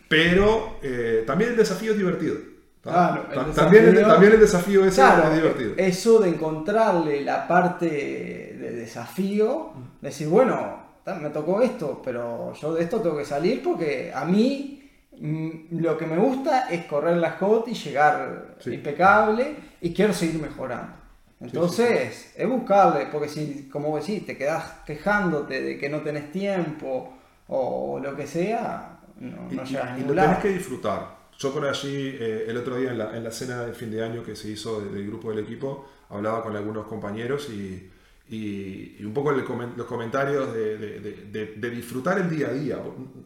Pero 0.09 0.79
eh, 0.83 1.23
también 1.25 1.51
el 1.51 1.57
desafío 1.57 1.93
es 1.93 1.99
divertido. 1.99 2.37
Claro, 2.83 3.23
también, 3.55 3.97
el, 3.97 4.03
también, 4.03 4.33
el, 4.33 4.41
desafío 4.41 4.85
es 4.85 4.97
divertido. 4.97 5.73
Eso 5.79 6.19
de 6.19 6.29
encontrarle 6.29 7.23
la 7.23 7.49
parte 7.49 7.87
de 7.87 8.73
desafío, 8.73 9.73
decir, 10.03 10.29
bueno, 10.29 10.83
me 11.23 11.31
tocó 11.31 11.63
esto, 11.63 12.03
pero 12.05 12.53
yo 12.55 12.75
de 12.75 12.83
esto 12.83 13.01
tengo 13.01 13.17
que 13.17 13.25
salir 13.25 13.63
porque 13.63 14.13
a 14.15 14.25
mí 14.25 14.84
lo 15.21 15.97
que 15.97 16.07
me 16.07 16.17
gusta 16.17 16.69
es 16.69 16.87
correr 16.87 17.17
la 17.17 17.33
hot 17.33 17.69
y 17.69 17.75
llegar 17.75 18.57
impecable 18.67 19.57
y 19.81 19.93
quiero 19.93 20.13
seguir 20.13 20.41
mejorando. 20.41 21.05
Entonces, 21.41 22.33
es 22.37 22.49
buscarle, 22.49 23.07
porque 23.13 23.29
si, 23.29 23.69
como 23.71 23.97
decís, 23.99 24.25
te 24.25 24.37
quedas 24.37 24.65
quejándote 24.87 25.61
de 25.61 25.79
que 25.79 25.89
no 25.89 26.01
tenés 26.01 26.33
tiempo 26.33 27.15
o 27.49 28.01
lo 28.03 28.17
que 28.17 28.27
sea, 28.27 29.01
no, 29.19 29.49
no 29.51 29.65
llegas 29.65 29.91
a 29.91 29.97
ningún 29.97 30.17
lado. 30.17 30.29
tenés 30.29 30.43
que 30.43 30.59
disfrutar. 30.59 31.25
Yo 31.39 31.53
por 31.53 31.67
allí, 31.67 32.17
eh, 32.19 32.45
el 32.49 32.57
otro 32.57 32.77
día 32.77 32.93
en 32.93 32.99
la, 32.99 33.17
en 33.17 33.25
la, 33.25 33.31
cena 33.31 33.65
de 33.65 33.75
fin 33.75 33.91
de 33.91 34.03
año 34.03 34.23
que 34.23 34.37
se 34.37 34.49
hizo 34.49 34.81
del 34.81 35.07
grupo 35.07 35.31
del 35.31 35.41
equipo, 35.41 35.87
hablaba 36.09 36.43
con 36.43 36.57
algunos 36.57 36.87
compañeros 36.87 37.51
y 37.51 37.91
y, 38.29 39.05
un 39.05 39.13
poco 39.13 39.33
los 39.33 39.87
comentarios 39.87 40.53
de, 40.55 41.71
disfrutar 41.71 42.19
el 42.19 42.31
día 42.31 42.49
a 42.49 42.53
día. 42.53 42.79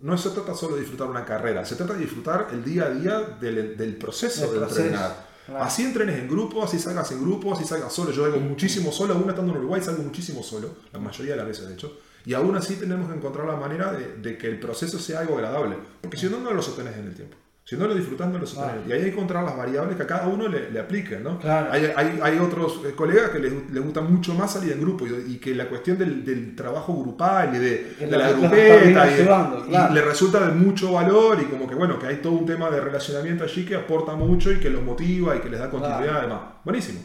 No 0.03 0.19
se 0.19 0.31
trata 0.31 0.55
solo 0.55 0.75
de 0.75 0.81
disfrutar 0.81 1.09
una 1.09 1.25
carrera, 1.25 1.65
se 1.65 1.77
trata 1.77 1.95
de 1.95 2.01
disfrutar 2.01 2.49
el 2.53 2.65
día 2.65 2.87
a 2.87 2.91
día 2.91 3.21
del, 3.41 3.97
proceso 3.97 4.53
de 4.53 4.59
entrenar. 4.59 5.29
Así 5.57 5.83
entrenes 5.83 6.19
en 6.19 6.29
grupo, 6.29 6.63
así 6.63 6.79
salgas 6.79 7.11
en 7.13 7.23
grupo, 7.23 7.55
así 7.55 7.65
salgas 7.65 7.93
solo. 7.93 8.11
Yo 8.11 8.27
hago 8.27 8.39
muchísimo 8.39 8.93
solo, 8.93 9.15
aún 9.15 9.29
estando 9.31 9.53
en 9.53 9.59
Uruguay 9.59 9.81
salgo 9.81 10.03
muchísimo 10.03 10.43
solo, 10.43 10.77
la 10.93 10.99
mayoría 10.99 11.33
de 11.33 11.39
las 11.39 11.47
veces 11.47 11.69
de 11.69 11.75
hecho. 11.75 11.99
Y 12.27 12.35
aún 12.35 12.55
así 12.57 12.75
tenemos 12.75 13.09
que 13.09 13.17
encontrar 13.17 13.47
la 13.47 13.57
manera 13.57 13.93
de, 13.93 14.37
que 14.37 14.47
el 14.49 14.61
proceso 14.61 14.99
sea 14.99 15.21
algo 15.21 15.37
agradable, 15.37 15.77
porque 16.03 16.19
si 16.19 16.27
no, 16.27 16.39
no 16.39 16.53
lo 16.53 16.61
sostenes 16.61 16.97
en 16.97 17.07
el 17.07 17.15
tiempo. 17.15 17.37
Si 17.69 17.77
no 17.77 17.87
lo 17.87 17.95
disfrutas, 17.95 18.27
no 18.33 18.39
lo. 18.39 18.47
Y 18.47 18.93
ahí 18.93 18.99
hay 18.99 19.03
que 19.03 19.09
encontrar 19.11 19.45
las 19.45 19.55
variables 19.55 19.95
que 19.95 20.03
a 20.03 20.07
cada 20.07 20.27
uno 20.27 20.49
le, 20.49 20.71
le 20.71 20.81
apliquen, 20.81 21.23
¿no? 21.23 21.39
Hay, 21.45 21.93
hay, 21.95 22.19
hay, 22.23 22.39
otros 22.39 22.81
eh, 22.87 22.95
colegas 22.95 23.29
que 23.29 23.41
les, 23.41 23.53
les, 23.71 23.85
gusta 23.85 24.01
mucho 24.01 24.33
más 24.33 24.55
salir 24.55 24.73
en 24.73 24.81
grupo 24.81 25.05
y, 25.07 25.37
que 25.37 25.55
la 25.55 25.69
cuestión 25.69 25.99
del, 25.99 26.25
del, 26.25 26.57
trabajo 26.57 26.99
grupal 26.99 27.55
y 27.55 27.59
de, 27.59 27.95
de 28.01 28.07
la, 28.07 28.33
grupeta 28.33 29.91
y, 29.91 29.93
le 29.93 30.01
resulta 30.01 30.49
de 30.49 30.55
mucho 30.55 30.93
valor 30.93 31.43
y 31.43 31.45
como 31.45 31.69
que 31.69 31.75
bueno, 31.75 31.99
que 31.99 32.07
hay 32.07 32.17
todo 32.23 32.33
un 32.33 32.47
tema 32.47 32.71
de 32.71 32.81
relacionamiento 32.81 33.45
allí 33.45 33.67
que 33.67 33.75
aporta 33.75 34.15
mucho 34.15 34.51
y 34.51 34.59
que 34.59 34.71
los 34.71 34.83
motiva 34.83 35.37
y 35.37 35.41
que 35.41 35.51
les 35.51 35.61
da 35.61 35.69
continuidad 35.69 36.21
además. 36.21 36.41
Buenísimo. 36.65 37.01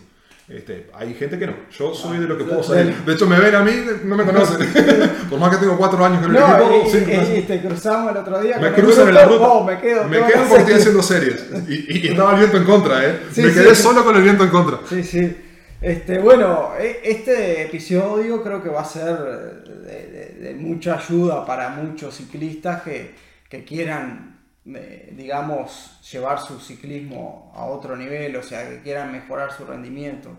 Este, 0.50 0.88
hay 0.94 1.14
gente 1.14 1.40
que 1.40 1.48
no. 1.48 1.54
Yo 1.72 1.94
soy 1.94 2.18
de 2.18 2.28
lo 2.28 2.38
que 2.38 2.44
puedo 2.44 2.62
salir. 2.62 2.94
De 3.06 3.14
hecho, 3.14 3.26
me 3.26 3.40
ven 3.40 3.56
a 3.56 3.62
mí, 3.62 3.72
no 4.04 4.18
me 4.18 4.26
conocen. 4.26 4.58
Por 5.30 5.40
más 5.40 5.52
que 5.52 5.58
tengo 5.58 5.78
cuatro 5.78 6.04
años 6.04 6.26
en 6.26 6.36
el 6.36 6.42
equipo. 6.42 7.12
Y, 7.12 7.38
y, 7.38 7.42
te 7.44 7.62
cruzamos 7.62 8.12
el 8.12 8.18
otro 8.18 8.42
día. 8.42 8.58
Me 8.58 8.74
cruzan 8.74 9.08
en 9.08 9.16
la 9.16 9.26
ruta. 9.26 9.48
Oh, 9.48 9.64
me 9.64 9.80
quedo, 9.80 10.04
me 10.04 10.18
quedo 10.18 10.44
porque 10.50 10.64
estoy 10.64 10.74
haciendo 10.76 11.02
series. 11.02 11.46
Y, 11.70 12.08
estaba 12.10 12.34
el 12.34 12.40
viento 12.40 12.58
en 12.58 12.64
contra, 12.66 13.08
¿eh? 13.08 13.20
me 13.38 13.54
quedé 13.54 13.74
solo 13.74 14.04
con 14.04 14.16
el 14.16 14.22
viento 14.22 14.44
en 14.44 14.50
contra. 14.50 14.80
Sí, 14.90 15.04
sí. 15.04 15.38
Este, 15.82 16.20
bueno, 16.20 16.72
e, 16.80 17.02
este 17.04 17.64
episodio 17.64 18.42
creo 18.42 18.64
que 18.64 18.70
va 18.70 18.82
a 18.82 18.86
ser 18.86 19.18
de, 19.18 20.38
de, 20.40 20.54
mucha 20.56 20.96
ayuda 20.96 21.46
para 21.46 21.70
muchos 21.70 22.16
ciclistas 22.16 22.84
que, 22.84 23.14
que 23.50 23.66
quieran 23.66 24.33
digamos, 24.66 26.00
llevar 26.12 26.40
su 26.40 26.60
ciclismo 26.60 27.52
a 27.56 27.66
otro 27.66 27.96
nivel, 27.98 28.36
o 28.38 28.44
sea, 28.44 28.70
que 28.70 28.82
quieran 28.82 29.12
mejorar 29.12 29.52
su 29.52 29.66
rendimiento, 29.66 30.30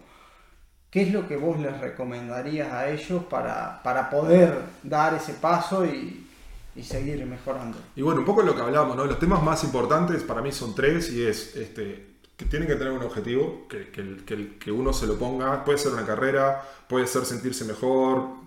¿qué 0.90 1.02
es 1.02 1.12
lo 1.12 1.28
que 1.28 1.36
vos 1.36 1.58
les 1.58 1.78
recomendarías 1.78 2.72
a 2.72 2.88
ellos 2.88 3.24
para, 3.24 3.82
para 3.82 4.08
poder 4.08 4.62
dar 4.82 5.14
ese 5.14 5.34
paso 5.34 5.84
y, 5.84 6.26
y, 6.74 6.82
seguir 6.82 7.24
mejorando? 7.26 7.76
Y 7.96 8.02
bueno, 8.02 8.20
un 8.20 8.26
poco 8.26 8.42
lo 8.42 8.54
que 8.54 8.62
hablamos, 8.62 8.96
¿no? 8.96 9.04
Los 9.04 9.18
temas 9.18 9.42
más 9.42 9.62
importantes 9.64 10.22
para 10.22 10.40
mí 10.40 10.52
son 10.52 10.74
tres 10.74 11.10
y 11.10 11.26
es 11.26 11.54
este, 11.56 12.14
que 12.36 12.46
tienen 12.46 12.66
que 12.66 12.76
tener 12.76 12.92
un 12.94 13.02
objetivo, 13.02 13.68
que, 13.68 13.90
que, 13.90 14.56
que 14.58 14.72
uno 14.72 14.94
se 14.94 15.06
lo 15.06 15.18
ponga, 15.18 15.64
puede 15.64 15.76
ser 15.78 15.92
una 15.92 16.06
carrera, 16.06 16.62
puede 16.88 17.06
ser 17.06 17.26
sentirse 17.26 17.66
mejor, 17.66 18.44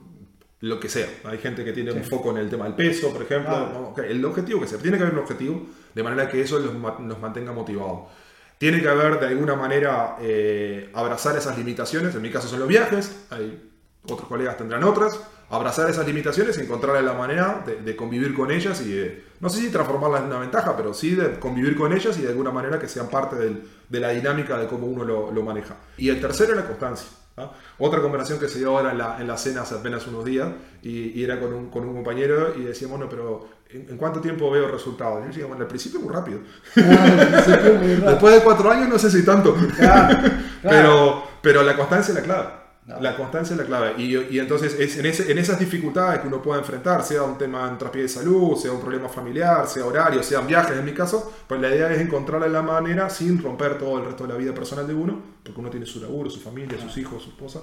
lo 0.62 0.80
que 0.80 0.90
sea. 0.90 1.08
Hay 1.26 1.38
gente 1.38 1.64
que 1.64 1.72
tiene 1.72 1.92
un 1.92 2.04
foco 2.04 2.32
en 2.32 2.38
el 2.38 2.50
tema 2.50 2.66
del 2.66 2.74
peso, 2.74 3.12
por 3.14 3.22
ejemplo. 3.22 3.94
el 3.98 4.24
objetivo 4.26 4.62
que 4.62 4.68
sea. 4.68 4.80
Tiene 4.80 4.98
que 4.98 5.04
haber 5.04 5.16
un 5.16 5.22
objetivo 5.22 5.68
de 5.94 6.04
manera 6.04 6.30
que 6.30 6.42
eso 6.42 6.60
nos 6.60 7.20
mantenga 7.20 7.52
motivados. 7.52 8.10
Tiene 8.58 8.82
que 8.82 8.90
haber 8.90 9.20
de 9.20 9.28
alguna 9.28 9.56
manera 9.56 10.18
eh, 10.20 10.90
abrazar 10.94 11.38
esas 11.38 11.58
limitaciones. 11.58 12.16
En 12.16 12.22
mi 12.22 12.32
caso 12.32 12.48
son 12.48 12.60
los 12.60 12.68
viajes. 12.68 13.26
Hay 13.30 13.70
otros 14.04 14.28
colegas 14.28 14.58
tendrán 14.58 14.84
otras. 14.84 15.20
Abrazar 15.50 15.90
esas 15.90 16.06
limitaciones 16.06 16.58
y 16.58 16.62
encontrar 16.62 17.02
la 17.02 17.14
manera 17.14 17.64
de, 17.66 17.96
convivir 17.96 18.34
con 18.34 18.52
ellas 18.52 18.82
y 18.82 18.92
de, 18.92 19.24
no 19.40 19.50
sé 19.50 19.62
si 19.62 19.70
transformarlas 19.70 20.24
en 20.24 20.28
una 20.28 20.40
ventaja, 20.40 20.76
pero 20.76 20.94
sí 20.94 21.16
de 21.16 21.40
convivir 21.40 21.78
con 21.78 21.94
ellas 21.94 22.18
y 22.18 22.24
de 22.24 22.30
alguna 22.30 22.52
manera 22.52 22.80
que 22.80 22.90
sean 22.90 23.10
parte 23.10 23.38
de 23.38 24.00
la 24.00 24.10
dinámica 24.10 24.58
de 24.58 24.68
cómo 24.68 24.88
uno 24.88 25.06
lo, 25.06 25.32
lo 25.32 25.44
maneja. 25.44 25.78
Y 25.98 26.10
el 26.10 26.20
tercero 26.20 26.52
es 26.52 26.58
la 26.58 26.66
constancia. 26.66 27.08
Otra 27.78 28.02
conversación 28.02 28.40
que 28.40 28.48
se 28.48 28.58
dio 28.58 28.76
ahora 28.76 28.92
en 28.92 28.98
la, 28.98 29.22
en 29.22 29.28
la 29.28 29.38
cena 29.38 29.62
hace 29.62 29.76
apenas 29.76 30.08
unos 30.08 30.26
días 30.26 30.50
y, 30.82 31.24
era 31.24 31.40
con 31.40 31.54
un, 31.54 31.70
con 31.70 31.88
un, 31.88 31.94
compañero 31.94 32.54
y 32.56 32.64
decíamos, 32.64 32.98
bueno, 32.98 33.10
pero 33.10 33.48
¿en, 33.70 33.96
cuánto 33.98 34.20
tiempo 34.20 34.50
veo 34.50 34.68
resultados? 34.68 35.20
Y 35.20 35.22
yo 35.22 35.28
decía, 35.28 35.46
bueno, 35.46 35.62
al 35.62 35.68
principio 35.68 36.00
muy 36.00 36.14
rápido. 36.14 36.40
Después 36.74 38.34
de 38.34 38.42
cuatro 38.44 38.72
años 38.72 38.90
no 38.90 38.98
sé 38.98 39.12
si 39.12 39.24
tanto. 39.24 39.56
pero, 40.64 41.24
pero 41.42 41.62
la 41.62 41.76
constancia 41.76 42.12
es 42.12 42.18
la 42.18 42.24
clave. 42.24 42.67
La 42.88 43.18
constancia 43.18 43.54
es 43.54 43.60
la 43.60 43.66
clave. 43.66 44.02
Y, 44.02 44.40
entonces 44.40 44.74
es 44.80 44.98
en, 44.98 45.06
en, 45.06 45.38
esas 45.38 45.60
dificultades 45.60 46.22
que 46.22 46.28
uno 46.28 46.42
pueda 46.42 46.60
enfrentar, 46.60 47.04
sea 47.04 47.24
un 47.24 47.38
tema 47.38 47.68
en 47.68 47.78
traspié 47.78 48.04
de 48.04 48.08
salud, 48.08 48.56
sea 48.56 48.72
un 48.72 48.80
problema 48.80 49.10
familiar, 49.10 49.68
sea 49.68 49.86
horario, 49.86 50.24
sean 50.24 50.48
viajes 50.48 50.78
en 50.78 50.86
mi 50.86 50.94
caso, 50.94 51.34
pues 51.48 51.60
la 51.60 51.68
idea 51.68 51.92
es 51.92 52.00
encontrarle 52.00 52.48
la 52.48 52.62
manera 52.62 53.10
sin 53.10 53.44
romper 53.44 53.78
todo 53.78 54.00
el 54.00 54.06
resto 54.06 54.26
de 54.26 54.32
la 54.32 54.40
vida 54.40 54.54
personal 54.54 54.88
de 54.88 54.94
uno, 54.94 55.22
porque 55.44 55.60
uno 55.60 55.70
tiene 55.70 55.86
su 55.86 56.00
laburo, 56.00 56.30
su 56.30 56.40
familia, 56.40 56.80
sus 56.80 56.98
hijos, 56.98 57.24
su 57.24 57.32
esposa, 57.32 57.62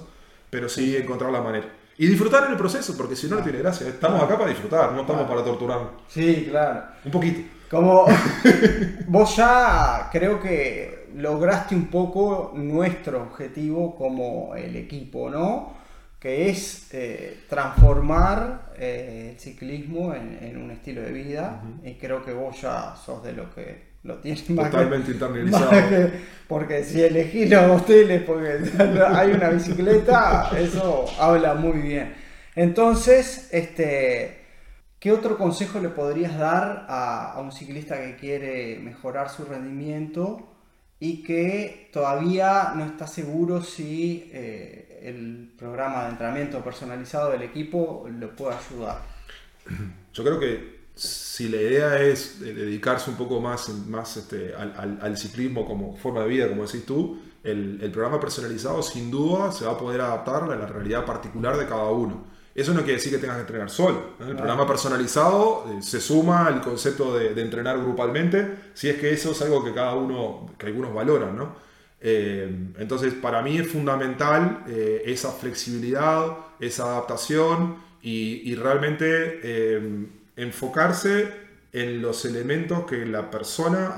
pero 0.51 0.69
sí 0.69 0.95
encontrar 0.95 1.31
la 1.31 1.41
manera. 1.41 1.65
Y 1.97 2.07
disfrutar 2.07 2.45
en 2.45 2.51
el 2.51 2.57
proceso, 2.57 2.95
porque 2.97 3.15
si 3.15 3.27
no, 3.27 3.37
no 3.37 3.43
tiene 3.43 3.59
gracia. 3.59 3.87
Estamos 3.87 4.21
acá 4.21 4.37
para 4.37 4.49
disfrutar, 4.49 4.91
no 4.91 5.01
estamos 5.01 5.27
para 5.27 5.43
torturarnos. 5.43 5.91
Sí, 6.07 6.47
claro. 6.49 6.83
Un 7.05 7.11
poquito. 7.11 7.49
Como 7.69 8.05
vos 9.07 9.35
ya 9.35 10.09
creo 10.11 10.39
que 10.39 11.07
lograste 11.15 11.73
un 11.75 11.87
poco 11.87 12.51
nuestro 12.55 13.23
objetivo 13.23 13.95
como 13.95 14.55
el 14.55 14.75
equipo, 14.75 15.29
¿no? 15.29 15.73
Que 16.19 16.49
es 16.49 16.93
eh, 16.93 17.45
transformar 17.47 18.73
eh, 18.77 19.31
el 19.31 19.39
ciclismo 19.39 20.13
en, 20.13 20.57
un 20.57 20.71
estilo 20.71 21.01
de 21.01 21.11
vida. 21.11 21.61
Y 21.83 21.93
creo 21.93 22.23
que 22.23 22.33
vos 22.33 22.59
ya 22.61 22.95
sos 22.95 23.23
de 23.23 23.33
lo 23.33 23.53
que 23.53 23.94
lo 24.05 24.15
tienes 24.19 24.49
más 24.51 24.71
Totalmente 24.71 25.11
internalizado. 25.11 25.71
porque 26.47 26.83
si 26.83 27.01
elegís 27.01 27.49
los 27.49 27.81
hoteles 27.81 28.23
porque 28.23 28.59
hay 29.07 29.31
una 29.31 29.49
bicicleta, 29.49 30.49
eso 30.57 31.05
habla 31.19 31.55
muy 31.55 31.79
bien. 31.79 32.13
Entonces, 32.55 33.49
este 33.51 34.45
¿Qué 35.05 35.11
otro 35.11 35.37
consejo 35.37 35.79
le 35.79 35.89
podrías 35.89 36.35
dar 36.35 36.87
a, 36.89 37.39
un 37.39 37.51
ciclista 37.51 38.01
que 38.01 38.15
quiere 38.15 38.79
mejorar 38.79 39.29
su 39.29 39.45
rendimiento 39.45 40.49
y 40.99 41.21
que 41.21 41.91
todavía 41.93 42.73
no 42.75 42.85
está 42.85 43.05
seguro 43.05 43.61
si 43.61 44.31
eh, 44.33 45.01
el 45.03 45.53
programa 45.59 46.05
de 46.05 46.09
entrenamiento 46.09 46.63
personalizado 46.63 47.29
del 47.29 47.43
equipo 47.43 48.07
lo 48.09 48.35
puede 48.35 48.55
ayudar? 48.55 49.03
Yo 50.11 50.23
creo 50.23 50.39
que 50.39 50.74
si 50.95 51.49
la 51.49 51.57
idea 51.57 52.01
es 52.01 52.39
dedicarse 52.39 53.09
un 53.09 53.17
poco 53.17 53.41
más, 53.41 53.69
más 53.87 54.17
este, 54.17 54.53
al, 54.55 55.17
ciclismo 55.17 55.65
como 55.65 55.95
forma 55.97 56.21
de 56.21 56.27
vida, 56.27 56.47
como 56.47 56.65
decís 56.65 56.85
tú, 56.85 57.19
el, 57.43 57.79
el 57.81 57.91
programa 57.91 58.19
personalizado 58.19 58.81
sin 58.81 59.11
duda 59.11 59.51
se 59.51 59.65
va 59.65 59.73
a 59.73 59.77
poder 59.77 60.01
adaptar 60.01 60.43
a 60.43 60.55
la 60.55 60.65
realidad 60.65 61.05
particular 61.05 61.57
de 61.57 61.65
cada 61.67 61.89
uno. 61.91 62.35
Eso 62.55 62.73
no 62.73 62.79
quiere 62.79 62.93
decir 62.93 63.11
que 63.11 63.17
tengas 63.17 63.35
que 63.35 63.41
entrenar 63.41 63.69
solo. 63.69 64.11
El 64.17 64.37
programa 64.37 64.65
personalizado 64.65 65.65
eh, 65.67 65.81
se 65.81 65.99
suma 65.99 66.47
al 66.47 66.61
concepto 66.61 67.13
de, 67.17 67.39
entrenar 67.41 67.77
grupalmente, 67.79 68.47
si 68.73 68.87
es 68.87 68.95
que 68.95 69.11
eso 69.11 69.31
es 69.31 69.41
algo 69.41 69.61
que 69.61 69.73
cada 69.73 69.93
uno, 69.95 70.55
que 70.57 70.67
algunos 70.67 70.93
valoran, 70.93 71.35
¿no? 71.35 71.53
Eh, 71.99 72.71
entonces, 72.79 73.13
para 73.13 73.41
mí 73.41 73.57
es 73.57 73.67
fundamental 73.67 74.63
eh, 74.69 75.03
esa 75.05 75.31
flexibilidad, 75.31 76.37
esa 76.61 76.85
adaptación 76.85 77.75
y, 78.01 78.49
y 78.49 78.55
realmente 78.55 79.41
enfocarse 80.35 81.45
en 81.71 82.01
los 82.01 82.23
elementos 82.23 82.85
que 82.85 83.05
la 83.05 83.29
persona, 83.29 83.95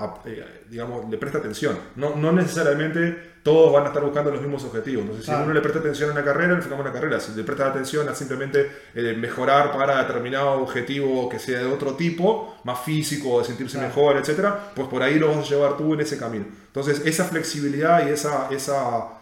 digamos, 0.67 1.07
le 1.09 1.17
presta 1.17 1.37
atención. 1.37 1.77
No, 1.95 2.15
no 2.15 2.31
necesariamente 2.31 3.37
todos 3.43 3.71
van 3.71 3.83
a 3.83 3.87
estar 3.87 4.03
buscando 4.03 4.31
los 4.31 4.41
mismos 4.41 4.63
objetivos. 4.65 5.03
Entonces, 5.03 5.25
si 5.25 5.31
uno 5.31 5.53
le 5.53 5.61
presta 5.61 5.79
atención 5.79 6.09
a 6.09 6.13
una 6.13 6.23
carrera, 6.23 6.53
enfocamos 6.53 6.85
en 6.85 6.91
la 6.91 6.99
carrera. 6.99 7.19
Si 7.19 7.33
le 7.33 7.43
presta 7.43 7.67
atención 7.67 8.09
a 8.09 8.15
simplemente 8.15 8.69
eh, 8.95 9.15
mejorar 9.17 9.71
para 9.71 10.01
determinado 10.01 10.53
objetivo 10.63 11.29
que 11.29 11.39
sea 11.39 11.59
de 11.59 11.65
otro 11.65 11.93
tipo, 11.93 12.57
más 12.63 12.79
físico, 12.79 13.39
de 13.39 13.45
sentirse 13.45 13.77
mejor, 13.77 14.17
etcétera, 14.17 14.71
pues 14.75 14.87
por 14.87 15.03
ahí 15.03 15.19
lo 15.19 15.29
vas 15.29 15.37
a 15.37 15.49
llevar 15.49 15.77
tú 15.77 15.93
en 15.93 16.01
ese 16.01 16.17
camino. 16.17 16.45
Entonces, 16.65 17.03
esa 17.05 17.25
flexibilidad 17.25 18.07
y 18.07 18.09
esa, 18.09 18.49
esa 18.49 19.05
eh, 19.05 19.16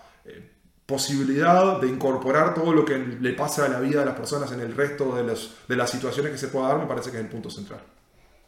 posibilidad 0.86 1.82
de 1.82 1.88
incorporar 1.88 2.54
todo 2.54 2.74
lo 2.74 2.86
que 2.86 2.98
le 2.98 3.34
pasa 3.34 3.66
a 3.66 3.70
la 3.70 3.80
vida 3.80 4.02
de 4.02 4.06
las 4.06 4.16
personas 4.16 4.52
en 4.52 4.60
el 4.60 4.76
resto 4.76 5.16
de, 5.16 5.24
los, 5.24 5.58
de 5.68 5.76
las 5.76 5.90
situaciones 5.90 6.32
que 6.32 6.38
se 6.38 6.50
pueda 6.50 6.68
dar, 6.70 6.78
me 6.78 6.86
parece 6.86 7.12
que 7.12 7.18
es 7.18 7.24
el 7.24 7.30
punto 7.30 7.50
central. 7.50 7.80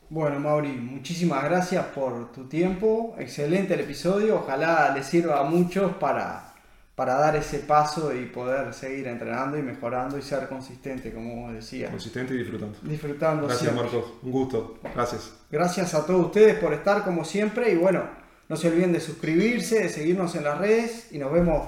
Bueno, 0.09 0.39
Mauri, 0.39 0.69
muchísimas 0.69 1.43
gracias 1.43 1.83
por 1.87 2.31
tu 2.31 2.45
tiempo. 2.45 3.15
Excelente 3.19 3.73
el 3.73 3.81
episodio. 3.81 4.37
Ojalá 4.37 4.93
le 4.95 5.03
sirva 5.03 5.39
a 5.39 5.43
muchos 5.43 5.95
para, 5.95 6.53
para 6.95 7.15
dar 7.15 7.35
ese 7.35 7.59
paso 7.59 8.15
y 8.15 8.27
poder 8.27 8.73
seguir 8.73 9.07
entrenando 9.07 9.57
y 9.57 9.63
mejorando 9.63 10.17
y 10.17 10.21
ser 10.21 10.47
consistente, 10.47 11.11
como 11.11 11.51
decía. 11.51 11.89
Consistente 11.89 12.35
y 12.35 12.37
disfrutando. 12.37 12.77
Disfrutando. 12.83 13.47
Gracias, 13.47 13.75
Marcos. 13.75 14.05
Un 14.23 14.31
gusto. 14.31 14.79
Gracias. 14.95 15.33
Gracias 15.51 15.93
a 15.93 16.05
todos 16.05 16.27
ustedes 16.27 16.57
por 16.57 16.71
estar 16.71 17.03
como 17.03 17.25
siempre. 17.25 17.73
Y 17.73 17.75
bueno, 17.75 18.03
no 18.47 18.55
se 18.55 18.69
olviden 18.69 18.93
de 18.93 19.01
suscribirse, 19.01 19.79
de 19.79 19.89
seguirnos 19.89 20.35
en 20.35 20.45
las 20.45 20.57
redes 20.57 21.11
y 21.11 21.17
nos 21.17 21.33
vemos 21.33 21.67